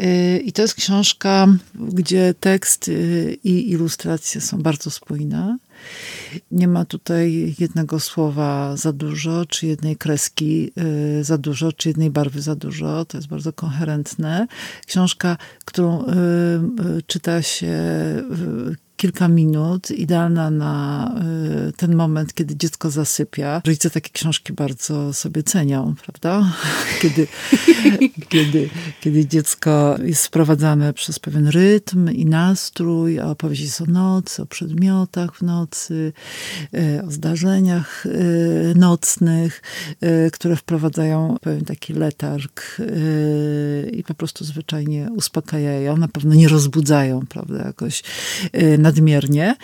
Y, 0.00 0.42
I 0.44 0.52
to 0.52 0.62
jest 0.62 0.74
książka, 0.74 1.46
gdzie 1.74 2.34
tekst 2.40 2.90
i 3.44 3.70
ilustracje 3.70 4.40
są 4.40 4.62
bardzo 4.62 4.90
spójne. 4.90 5.58
Nie 6.50 6.68
ma 6.68 6.84
tutaj 6.84 7.54
jednego 7.58 8.00
słowa 8.00 8.76
za 8.76 8.92
dużo, 8.92 9.46
czy 9.46 9.66
jednej 9.66 9.96
kreski 9.96 10.72
za 11.22 11.38
dużo, 11.38 11.72
czy 11.72 11.88
jednej 11.88 12.10
barwy 12.10 12.42
za 12.42 12.54
dużo. 12.56 13.04
To 13.04 13.18
jest 13.18 13.28
bardzo 13.28 13.52
koherentne. 13.52 14.46
Książka, 14.86 15.36
którą 15.64 16.04
czyta 17.06 17.42
się 17.42 17.74
kilka 18.98 19.28
minut, 19.28 19.90
idealna 19.90 20.50
na 20.50 21.14
y, 21.68 21.72
ten 21.72 21.94
moment, 21.94 22.34
kiedy 22.34 22.56
dziecko 22.56 22.90
zasypia. 22.90 23.62
Rodzice 23.66 23.90
takie 23.90 24.10
książki 24.10 24.52
bardzo 24.52 25.12
sobie 25.12 25.42
cenią, 25.42 25.94
prawda? 26.04 26.52
Kiedy, 27.02 27.26
kiedy, 28.32 28.70
kiedy 29.00 29.26
dziecko 29.26 29.96
jest 30.04 30.22
sprowadzane 30.22 30.92
przez 30.92 31.18
pewien 31.18 31.48
rytm 31.48 32.10
i 32.10 32.26
nastrój, 32.26 33.20
a 33.20 33.26
opowieść 33.26 33.80
o 33.80 33.84
nocy, 33.84 34.42
o 34.42 34.46
przedmiotach 34.46 35.36
w 35.36 35.42
nocy, 35.42 36.12
y, 36.74 37.02
o 37.06 37.10
zdarzeniach 37.10 38.06
y, 38.06 38.74
nocnych, 38.76 39.62
które 40.32 40.56
wprowadzają 40.56 41.36
pewien 41.40 41.64
taki 41.64 41.92
letarg 41.92 42.76
i 43.92 44.02
po 44.02 44.14
prostu 44.14 44.44
zwyczajnie 44.44 45.08
uspokajają. 45.16 45.96
Na 45.96 46.08
pewno 46.08 46.34
nie 46.34 46.48
rozbudzają, 46.48 47.26
prawda, 47.28 47.64
jakoś 47.64 48.02
nadmiernie. 48.88 49.56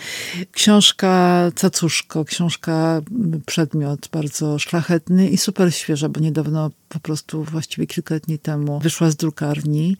Książka 0.51 1.11
Cacuszko, 1.55 2.25
książka 2.25 3.01
przedmiot 3.45 4.09
bardzo 4.11 4.59
szlachetny 4.59 5.29
i 5.29 5.37
super 5.37 5.73
świeża, 5.73 6.09
bo 6.09 6.19
niedawno 6.19 6.71
po 6.89 6.99
prostu 6.99 7.43
właściwie 7.43 7.87
kilka 7.87 8.19
dni 8.19 8.39
temu 8.39 8.79
wyszła 8.79 9.11
z 9.11 9.15
drukarni 9.15 9.97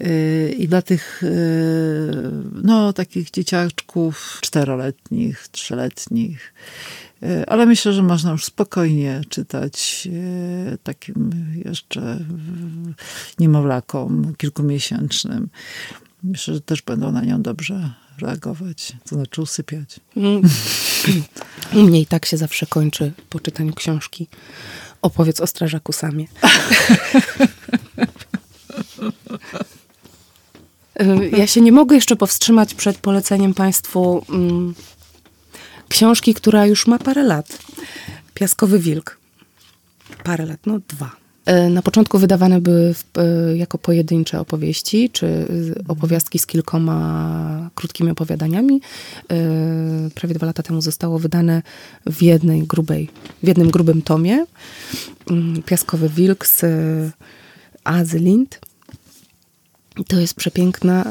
y, 0.00 0.54
i 0.58 0.68
dla 0.68 0.82
tych 0.82 1.22
y, 1.22 1.28
no 2.62 2.92
takich 2.92 3.30
dzieciaczków 3.30 4.38
czteroletnich, 4.40 5.48
trzyletnich 5.48 6.54
y, 7.22 7.46
ale 7.46 7.66
myślę, 7.66 7.92
że 7.92 8.02
można 8.02 8.30
już 8.30 8.44
spokojnie 8.44 9.20
czytać 9.28 10.08
takim 10.82 11.30
jeszcze 11.64 12.18
niemowlakom 13.38 14.34
kilkumiesięcznym. 14.36 15.48
Myślę, 16.22 16.54
że 16.54 16.60
też 16.60 16.82
będą 16.82 17.12
na 17.12 17.20
nią 17.20 17.42
dobrze 17.42 18.03
reagować, 18.18 18.92
to 19.08 19.14
znaczy 19.14 19.42
usypiać. 19.42 20.00
Mm. 20.16 20.42
U 21.72 21.82
mnie 21.82 22.00
i 22.00 22.06
tak 22.06 22.26
się 22.26 22.36
zawsze 22.36 22.66
kończy 22.66 23.12
po 23.30 23.40
czytaniu 23.40 23.72
książki. 23.72 24.28
Opowiedz 25.02 25.40
o 25.40 25.46
strażaku 25.46 25.92
samie. 25.92 26.26
Ja 31.38 31.46
się 31.46 31.60
nie 31.60 31.72
mogę 31.72 31.96
jeszcze 31.96 32.16
powstrzymać 32.16 32.74
przed 32.74 32.98
poleceniem 32.98 33.54
Państwu 33.54 34.24
mm, 34.28 34.74
książki, 35.88 36.34
która 36.34 36.66
już 36.66 36.86
ma 36.86 36.98
parę 36.98 37.22
lat. 37.22 37.58
Piaskowy 38.34 38.78
Wilk. 38.78 39.18
Parę 40.24 40.46
lat, 40.46 40.60
no 40.66 40.80
dwa. 40.88 41.23
Y, 41.48 41.70
Na 41.70 41.82
początku 41.82 42.18
wydawane 42.18 42.60
były 42.60 42.94
y, 43.52 43.56
jako 43.56 43.78
pojedyncze 43.78 44.40
opowieści, 44.40 45.10
czy 45.10 45.46
opowiastki 45.88 46.38
z 46.38 46.46
kilkoma 46.46 47.70
krótkimi 47.74 48.10
opowiadaniami. 48.10 48.80
Y, 49.32 50.10
Prawie 50.14 50.34
dwa 50.34 50.46
lata 50.46 50.62
temu 50.62 50.80
zostało 50.80 51.18
wydane 51.18 51.62
w 52.06 52.22
jednej 52.22 52.62
grubej, 52.62 53.08
w 53.42 53.48
jednym 53.48 53.70
grubym 53.70 54.02
tomie. 54.02 54.46
Mm, 55.30 55.62
Piaskowy 55.62 56.08
Wilk 56.08 56.46
z 56.46 56.62
Azy 57.84 58.18
Lind. 58.18 58.60
To 60.08 60.20
jest 60.20 60.34
przepiękna, 60.34 61.04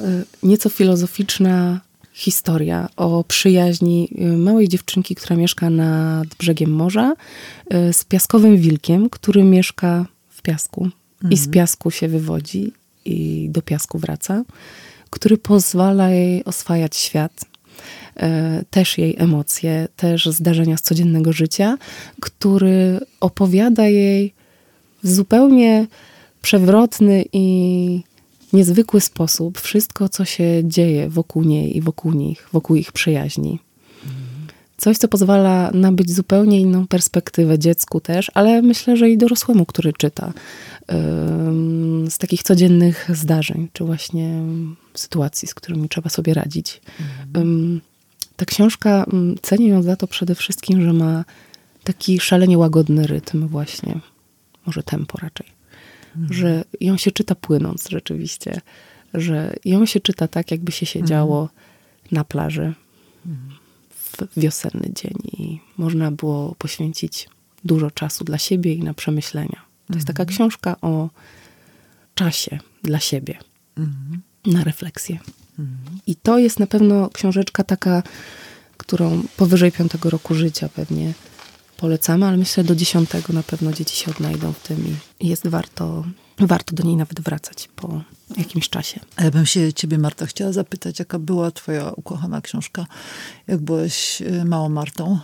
nieco 0.43 0.69
filozoficzna 0.69 1.79
historia 2.13 2.89
o 2.95 3.23
przyjaźni 3.23 4.09
małej 4.37 4.67
dziewczynki, 4.67 5.15
która 5.15 5.35
mieszka 5.35 5.69
nad 5.69 6.27
brzegiem 6.27 6.71
morza, 6.71 7.13
z 7.91 8.03
piaskowym 8.03 8.57
wilkiem, 8.57 9.09
który 9.09 9.43
mieszka 9.43 10.05
piasku 10.43 10.89
i 11.29 11.37
z 11.37 11.47
piasku 11.47 11.91
się 11.91 12.07
wywodzi 12.07 12.73
i 13.05 13.47
do 13.49 13.61
piasku 13.61 13.99
wraca, 13.99 14.43
który 15.09 15.37
pozwala 15.37 16.09
jej 16.09 16.43
oswajać 16.43 16.95
świat, 16.95 17.41
y, 17.41 18.21
też 18.69 18.97
jej 18.97 19.15
emocje, 19.17 19.87
też 19.95 20.25
zdarzenia 20.25 20.77
z 20.77 20.81
codziennego 20.81 21.33
życia, 21.33 21.77
który 22.19 22.99
opowiada 23.19 23.87
jej 23.87 24.33
w 25.03 25.09
zupełnie 25.09 25.87
przewrotny 26.41 27.25
i 27.33 28.01
niezwykły 28.53 29.01
sposób 29.01 29.59
wszystko, 29.59 30.09
co 30.09 30.25
się 30.25 30.61
dzieje 30.63 31.09
wokół 31.09 31.43
niej 31.43 31.77
i 31.77 31.81
wokół 31.81 32.11
nich, 32.13 32.49
wokół 32.53 32.75
ich 32.75 32.91
przyjaźni. 32.91 33.59
Coś, 34.83 34.97
co 34.97 35.07
pozwala 35.07 35.71
nabyć 35.73 36.11
zupełnie 36.11 36.59
inną 36.59 36.87
perspektywę 36.87 37.59
dziecku 37.59 37.99
też, 37.99 38.31
ale 38.33 38.61
myślę, 38.61 38.97
że 38.97 39.09
i 39.09 39.17
dorosłemu, 39.17 39.65
który 39.65 39.93
czyta 39.93 40.33
z 42.09 42.17
takich 42.17 42.43
codziennych 42.43 43.09
zdarzeń, 43.13 43.69
czy 43.73 43.83
właśnie 43.83 44.41
sytuacji, 44.93 45.47
z 45.47 45.53
którymi 45.53 45.89
trzeba 45.89 46.09
sobie 46.09 46.33
radzić. 46.33 46.81
Ym, 47.37 47.81
Ta 48.35 48.45
książka, 48.45 49.05
cenię 49.41 49.67
ją 49.67 49.81
za 49.81 49.95
to 49.95 50.07
przede 50.07 50.35
wszystkim, 50.35 50.81
że 50.81 50.93
ma 50.93 51.25
taki 51.83 52.19
szalenie 52.19 52.57
łagodny 52.57 53.07
rytm 53.07 53.47
właśnie, 53.47 53.99
może 54.65 54.83
tempo 54.83 55.17
raczej 55.17 55.47
że 56.29 56.63
ją 56.81 56.97
się 56.97 57.11
czyta 57.11 57.35
płynąc 57.35 57.89
rzeczywiście, 57.89 58.61
że 59.13 59.55
ją 59.65 59.85
się 59.85 59.99
czyta 59.99 60.27
tak, 60.27 60.51
jakby 60.51 60.71
się 60.71 60.85
siedziało 60.85 61.49
na 62.11 62.23
plaży 62.23 62.73
w 64.17 64.39
wiosenny 64.39 64.91
dzień 64.95 65.13
i 65.23 65.59
można 65.77 66.11
było 66.11 66.55
poświęcić 66.55 67.29
dużo 67.65 67.91
czasu 67.91 68.23
dla 68.23 68.37
siebie 68.37 68.73
i 68.73 68.83
na 68.83 68.93
przemyślenia. 68.93 69.61
To 69.87 69.93
jest 69.93 70.07
taka 70.07 70.25
książka 70.25 70.81
o 70.81 71.09
czasie 72.15 72.59
dla 72.83 72.99
siebie, 72.99 73.37
na 74.45 74.63
refleksję. 74.63 75.19
I 76.07 76.15
to 76.15 76.39
jest 76.39 76.59
na 76.59 76.67
pewno 76.67 77.09
książeczka 77.09 77.63
taka, 77.63 78.03
którą 78.77 79.23
powyżej 79.37 79.71
piątego 79.71 80.09
roku 80.09 80.35
życia 80.35 80.69
pewnie 80.69 81.13
polecamy, 81.77 82.25
ale 82.25 82.37
myślę 82.37 82.63
do 82.63 82.75
dziesiątego 82.75 83.33
na 83.33 83.43
pewno 83.43 83.73
dzieci 83.73 83.97
się 83.97 84.11
odnajdą 84.11 84.53
w 84.53 84.59
tym 84.59 84.97
i 85.19 85.27
jest 85.27 85.47
warto, 85.47 86.05
warto 86.39 86.75
do 86.75 86.83
niej 86.83 86.95
nawet 86.95 87.21
wracać 87.21 87.69
po 87.75 88.01
jakimś 88.37 88.69
czasie. 88.69 88.99
A 89.15 89.23
ja 89.23 89.31
bym 89.31 89.45
się 89.45 89.73
ciebie, 89.73 89.97
Marta, 89.97 90.25
chciała 90.25 90.51
zapytać, 90.51 90.99
jaka 90.99 91.19
była 91.19 91.51
twoja 91.51 91.91
ukochana 91.91 92.41
książka, 92.41 92.85
jak 93.47 93.61
byłeś 93.61 94.21
y, 94.21 94.45
małą 94.45 94.69
Martą? 94.69 95.19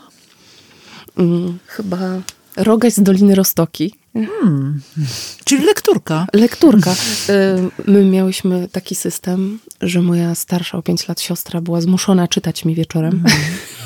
Mm, 1.18 1.60
chyba 1.68 2.22
Rogaś 2.56 2.94
z 2.94 3.04
Doliny 3.04 3.36
Rostoki. 4.16 5.44
Czyli 5.44 5.66
lekturka. 5.66 6.28
Lekturka. 6.34 6.92
Y, 7.30 7.92
My 7.92 8.06
miałyśmy 8.06 8.68
taki 8.72 8.96
system, 8.96 9.60
że 9.82 10.02
moja 10.02 10.36
starsza 10.36 10.78
o 10.78 10.82
5 10.82 11.08
lat 11.08 11.22
siostra 11.22 11.62
była 11.62 11.82
zmuszona 11.82 12.28
czytać 12.28 12.66
mi 12.66 12.76
wieczorem 12.76 13.24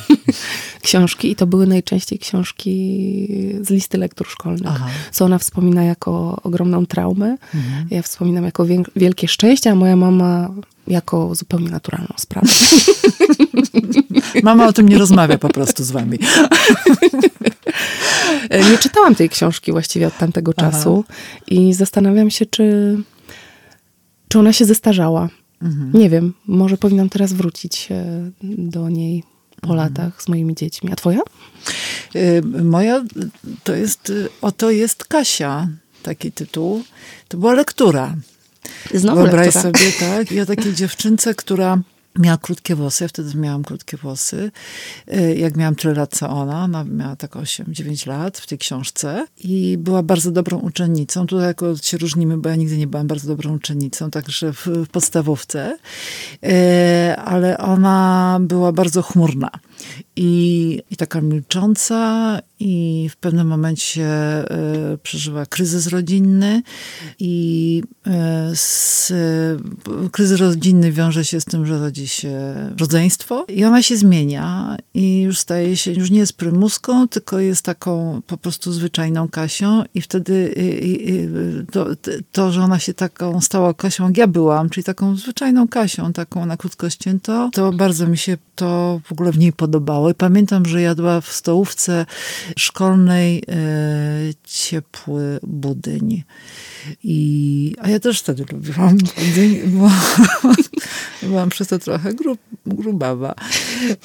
książki 0.82 1.32
i 1.32 1.36
to 1.36 1.48
były 1.48 1.68
najczęściej 1.68 2.20
książki 2.20 2.74
z 3.62 3.70
listy 3.70 3.98
lektur 3.98 4.28
szkolnych. 4.28 4.72
Aha. 4.76 4.88
Co 5.12 5.26
ona 5.26 5.38
wspomina 5.38 5.84
jako 5.84 6.40
ogromną 6.44 6.86
traumę. 6.86 7.38
Ja 7.92 8.02
wspominam 8.02 8.44
jako 8.44 8.66
wielkie 8.96 9.28
szczęście, 9.28 9.72
a 9.72 9.76
moja 9.76 9.96
mama 9.96 10.50
jako 10.88 11.36
zupełnie 11.36 11.70
naturalną 11.70 12.14
sprawę. 12.18 12.48
Mama 14.44 14.68
o 14.68 14.74
tym 14.74 14.90
nie 14.90 14.98
rozmawia 14.98 15.38
po 15.38 15.50
prostu 15.50 15.84
z 15.84 15.92
wami. 15.92 16.20
nie 18.72 18.78
czytałam 18.78 19.16
tej 19.16 19.30
książki 19.30 19.72
właściwie 19.72 20.08
od 20.08 20.18
tamtego 20.18 20.54
Aha. 20.58 20.72
czasu 20.72 21.04
i 21.48 21.74
zastanawiam 21.74 22.30
się, 22.30 22.46
czy, 22.46 22.98
czy 24.28 24.40
ona 24.40 24.54
się 24.54 24.66
zestarzała. 24.66 25.30
Mhm. 25.62 25.92
Nie 25.94 26.10
wiem, 26.10 26.34
może 26.48 26.78
powinnam 26.78 27.10
teraz 27.10 27.34
wrócić 27.34 27.88
e, 27.92 28.32
do 28.44 28.90
niej 28.90 29.24
po 29.62 29.74
mhm. 29.74 29.78
latach 29.78 30.24
z 30.24 30.28
moimi 30.28 30.56
dziećmi. 30.56 30.92
A 30.92 30.96
twoja? 30.96 31.20
Y, 32.16 32.42
moja 32.64 33.04
to 33.64 33.76
jest, 33.76 34.12
oto 34.42 34.72
jest 34.72 35.06
Kasia, 35.06 35.68
taki 36.04 36.32
tytuł. 36.32 36.84
To 37.28 37.38
była 37.38 37.54
lektura. 37.54 38.16
Znowu 38.94 39.22
Wyobraź 39.22 39.56
lektura. 39.56 39.62
sobie, 39.62 39.92
tak, 40.00 40.32
ja 40.32 40.46
takiej 40.46 40.74
dziewczynce, 40.74 41.36
która 41.36 41.78
miała 42.20 42.38
krótkie 42.38 42.76
włosy, 42.76 43.04
ja 43.04 43.08
wtedy 43.08 43.38
miałam 43.38 43.64
krótkie 43.64 43.98
włosy. 43.98 44.52
Y, 45.14 45.36
jak 45.36 45.58
miałam 45.58 45.76
tyle 45.76 45.94
lat 45.94 46.18
co 46.18 46.30
ona, 46.30 46.64
ona 46.64 46.84
miała 46.84 47.16
tak 47.16 47.32
8-9 47.32 48.08
lat 48.08 48.38
w 48.38 48.48
tej 48.48 48.58
książce 48.58 49.28
i 49.44 49.78
była 49.78 50.04
bardzo 50.04 50.32
dobrą 50.32 50.58
uczennicą. 50.58 51.28
Tutaj 51.28 51.48
jako 51.48 51.78
się 51.78 51.98
różnimy, 51.98 52.38
bo 52.38 52.50
ja 52.50 52.56
nigdy 52.56 52.78
nie 52.78 52.88
byłam 52.88 53.08
bardzo 53.08 53.28
dobrą 53.28 53.56
uczennicą, 53.56 54.12
także 54.12 54.54
w, 54.54 54.68
w 54.68 54.88
podstawówce. 54.88 55.78
Y, 56.44 56.50
ale 57.16 57.58
ona 57.58 58.38
była 58.42 58.72
bardzo 58.72 59.02
chmurna 59.02 59.50
i, 60.16 60.82
i 60.92 60.96
taka 60.96 61.22
milcząca 61.22 62.40
i 62.60 63.10
w 63.12 63.16
pewnym 63.16 63.48
momencie 63.48 64.06
y, 64.94 64.98
przeżyła 64.98 65.46
kryzys 65.46 65.88
rodzinny 65.88 66.62
i 67.20 67.84
y, 68.08 68.12
z, 68.56 69.14
kryzys 70.12 70.40
rodzinny 70.40 70.92
wiąże 70.92 71.26
się 71.26 71.42
z 71.42 71.46
tym, 71.46 71.66
że 71.66 71.80
rodzi 71.80 72.08
się 72.08 72.56
rodzeństwo 72.80 73.46
i 73.50 73.66
ona 73.66 73.82
się 73.82 73.98
zmienia 73.98 74.78
i 74.94 75.22
już 75.22 75.40
staje 75.40 75.78
się, 75.78 75.92
już 75.92 76.12
nie 76.12 76.20
jest 76.20 76.38
prymuską, 76.38 77.08
tylko 77.08 77.40
jest 77.40 77.66
taką 77.66 78.22
po 78.28 78.38
prostu 78.38 78.74
zwyczajną 78.74 79.28
Kasią 79.28 79.84
i 79.94 80.02
wtedy 80.02 80.34
y, 80.58 81.66
to, 81.72 81.88
to, 82.32 82.52
że 82.52 82.62
ona 82.62 82.80
się 82.80 82.94
taką 82.94 83.42
stała 83.42 83.74
Kasią, 83.74 84.08
jak 84.08 84.18
ja 84.18 84.28
byłam, 84.28 84.70
czyli 84.70 84.84
taką 84.84 85.16
zwyczajną 85.16 85.68
Kasią, 85.68 86.14
taką 86.14 86.46
na 86.46 86.58
krótko 86.58 86.90
ścięto, 86.90 87.50
to 87.54 87.72
bardzo 87.72 88.08
mi 88.08 88.18
się 88.18 88.38
to 88.56 89.02
w 89.04 89.12
ogóle 89.12 89.32
w 89.32 89.38
niej 89.38 89.54
podobało 89.74 90.10
i 90.10 90.14
pamiętam, 90.14 90.66
że 90.66 90.82
jadła 90.82 91.22
w 91.22 91.32
stołówce 91.32 92.06
szkolnej 92.58 93.44
e, 93.48 93.54
ciepły 94.44 95.40
budyń. 95.44 96.24
I, 97.04 97.76
a 97.82 97.90
ja 97.90 98.00
też 98.00 98.20
wtedy 98.20 98.46
lubiłam 98.52 98.98
budyń, 98.98 99.62
bo 99.66 99.90
byłam 101.28 101.50
przez 101.50 101.68
to 101.68 101.80
trochę 101.80 102.14
grub, 102.14 102.40
grubawa, 102.66 103.36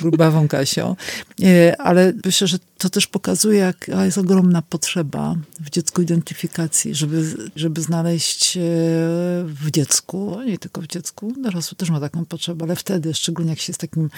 grubawą 0.00 0.48
Kasią. 0.48 0.96
E, 1.42 1.80
ale 1.80 2.12
myślę, 2.24 2.46
że 2.46 2.58
to 2.78 2.90
też 2.90 3.06
pokazuje, 3.06 3.58
jak 3.58 3.90
jest 4.04 4.18
ogromna 4.18 4.62
potrzeba 4.62 5.36
w 5.60 5.70
dziecku 5.70 6.02
identyfikacji, 6.02 6.94
żeby, 6.94 7.34
żeby 7.56 7.82
znaleźć 7.82 8.56
e, 8.56 8.60
w 9.44 9.70
dziecku, 9.70 10.38
nie 10.46 10.58
tylko 10.58 10.80
w 10.82 10.86
dziecku, 10.86 11.34
dorosły 11.42 11.76
też 11.76 11.90
ma 11.90 12.00
taką 12.00 12.24
potrzebę, 12.24 12.64
ale 12.64 12.76
wtedy, 12.76 13.14
szczególnie 13.14 13.50
jak 13.50 13.60
się 13.60 13.70
jest 13.70 13.80
takim 13.80 14.10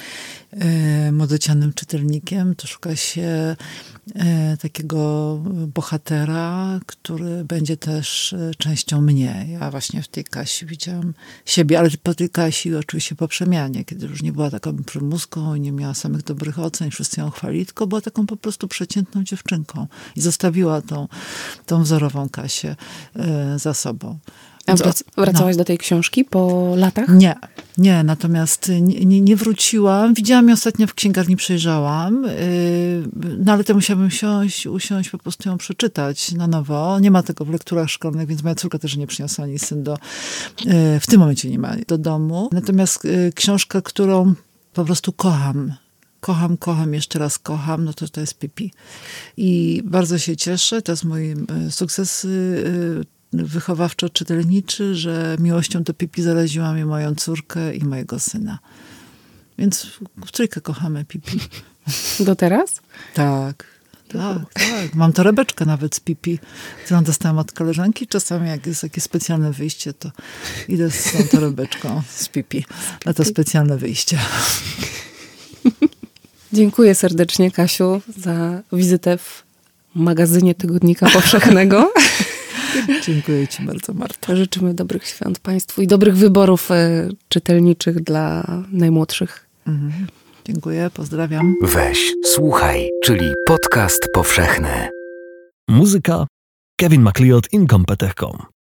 e, 0.53 1.13
młodocianym 1.41 1.73
czytelnikiem, 1.73 2.55
to 2.55 2.67
szuka 2.67 2.97
się 2.97 3.57
e, 4.15 4.57
takiego 4.57 5.37
bohatera, 5.75 6.81
który 6.87 7.45
będzie 7.45 7.77
też 7.77 8.33
e, 8.33 8.51
częścią 8.59 9.01
mnie. 9.01 9.47
Ja 9.49 9.71
właśnie 9.71 10.03
w 10.03 10.09
tej 10.09 10.25
Kasi 10.25 10.67
widziałam 10.67 11.15
siebie, 11.45 11.79
ale 11.79 11.91
po 12.03 12.15
tej 12.15 12.31
Kasi 12.31 12.75
oczywiście 12.75 13.15
po 13.15 13.29
przemianie, 13.29 13.85
kiedy 13.85 14.07
już 14.07 14.23
nie 14.23 14.33
była 14.33 14.51
taką 14.51 14.77
prymuską 14.77 15.55
i 15.55 15.61
nie 15.61 15.73
miała 15.73 15.95
samych 15.95 16.23
dobrych 16.23 16.59
ocen, 16.59 16.91
wszyscy 16.91 17.21
ją 17.21 17.31
chwalili, 17.31 17.67
tylko 17.67 17.87
była 17.87 18.01
taką 18.01 18.27
po 18.27 18.37
prostu 18.37 18.69
przeciętną 18.69 19.25
dziewczynką 19.25 19.87
i 20.17 20.21
zostawiła 20.21 20.83
tą, 20.83 21.09
tą 21.67 21.83
wzorową 21.83 22.29
Kasię 22.29 22.77
e, 23.17 23.59
za 23.59 23.75
sobą. 23.75 24.19
A 24.67 24.77
wrac 24.77 25.05
wracałaś 25.17 25.57
no. 25.57 25.59
do 25.59 25.65
tej 25.65 25.79
książki 25.79 26.25
po 26.25 26.73
latach? 26.77 27.09
Nie, 27.09 27.35
nie, 27.79 28.03
natomiast 28.03 28.69
nie, 28.69 29.05
nie, 29.05 29.21
nie, 29.21 29.37
wróciłam. 29.37 30.15
Widziałam 30.15 30.49
ją 30.49 30.55
ostatnio 30.55 30.87
w 30.87 30.95
księgarni, 30.95 31.37
przejrzałam, 31.37 32.23
yy, 32.23 33.09
no 33.39 33.53
ale 33.53 33.65
to 33.65 33.75
musiałabym 33.75 34.11
siąść, 34.11 34.67
usiąść, 34.67 35.11
po 35.11 35.19
prostu 35.19 35.49
ją 35.49 35.59
przeczytać 35.59 36.33
na 36.33 36.47
nowo. 36.47 37.01
Nie 37.01 37.11
ma 37.11 37.23
tego 37.23 37.45
w 37.45 37.51
lekturach 37.51 37.91
szkolnych, 37.91 38.29
więc 38.29 38.43
moja 38.43 38.55
córka 38.55 38.79
też 38.79 38.97
nie 38.97 39.07
przyniosła 39.07 39.45
ani 39.45 39.59
syn 39.59 39.83
do, 39.83 39.97
yy, 40.65 41.01
w 41.01 41.07
tym 41.07 41.21
momencie 41.21 41.51
nie 41.51 41.59
ma 41.59 41.77
do 41.89 41.99
domu. 41.99 42.49
Natomiast 42.53 43.05
yy, 43.05 43.33
książka, 43.35 43.83
którą 43.83 44.35
po 44.73 44.85
prostu 44.85 45.13
kocham, 45.13 45.75
kocham, 46.21 46.57
kocham, 46.57 46.95
jeszcze 46.95 47.19
raz 47.19 47.39
kocham, 47.39 47.85
no 47.85 47.93
to 47.93 48.09
to 48.09 48.21
jest 48.21 48.39
Pipi. 48.39 48.73
I 49.37 49.83
bardzo 49.85 50.19
się 50.19 50.37
cieszę, 50.37 50.83
to 50.83 50.93
jest 50.93 51.05
mój 51.05 51.35
sukces 51.71 52.27
wychowawczo-czytelniczy, 53.33 54.95
że 54.95 55.37
miłością 55.39 55.83
do 55.83 55.95
Pipi 55.95 56.23
zaraziła 56.23 56.73
mi 56.73 56.85
moją 56.85 57.15
córkę 57.15 57.75
i 57.75 57.85
mojego 57.85 58.19
syna. 58.19 58.59
Więc 59.59 59.87
w 60.27 60.33
trójkę 60.33 60.61
kochamy 60.61 61.05
Pipi. 61.05 61.41
Do 62.27 62.37
teraz? 62.37 62.81
Tak. 63.15 63.81
Tak, 64.13 64.55
tak. 64.55 64.95
Mam 64.95 65.13
torebeczkę 65.13 65.65
nawet 65.65 65.95
z 65.95 66.01
pipi, 66.01 66.39
którą 66.85 67.05
dostałam 67.05 67.39
od 67.39 67.53
koleżanki. 67.53 68.07
Czasami 68.07 68.49
jak 68.49 68.67
jest 68.67 68.83
jakieś 68.83 69.05
specjalne 69.05 69.53
wyjście, 69.53 69.93
to 69.93 70.11
idę 70.69 70.91
z 70.91 71.13
tą 71.13 71.19
torebeczką 71.31 72.03
z 72.09 72.29
pipi 72.29 72.65
na 73.07 73.15
to 73.15 73.25
specjalne 73.25 73.77
wyjście. 73.77 74.19
Dziękuję 76.53 76.95
serdecznie, 76.95 77.51
Kasiu, 77.51 78.01
za 78.17 78.63
wizytę 78.73 79.19
w 79.19 79.43
magazynie 79.95 80.55
Tygodnika 80.55 81.11
Powszechnego. 81.11 81.93
Dziękuję 83.07 83.49
Ci 83.49 83.63
bardzo, 83.63 83.93
Marta. 83.95 84.37
Życzymy 84.37 84.75
dobrych 84.75 85.07
świąt 85.07 85.39
Państwu 85.39 85.83
i 85.83 85.87
dobrych 85.87 86.17
wyborów 86.17 86.71
e, 86.71 87.09
czytelniczych 87.29 88.01
dla 88.01 88.45
najmłodszych. 88.73 89.47
Mhm. 89.67 90.07
Dziękuję, 90.45 90.91
pozdrawiam. 90.95 91.55
Weź, 91.63 92.13
słuchaj, 92.25 92.91
czyli 93.05 93.33
podcast 93.47 94.09
powszechny. 94.15 94.89
Muzyka 95.69 96.27
Kevin 96.77 97.03
MacLeod 97.03 97.53
Incompetech.com 97.53 98.60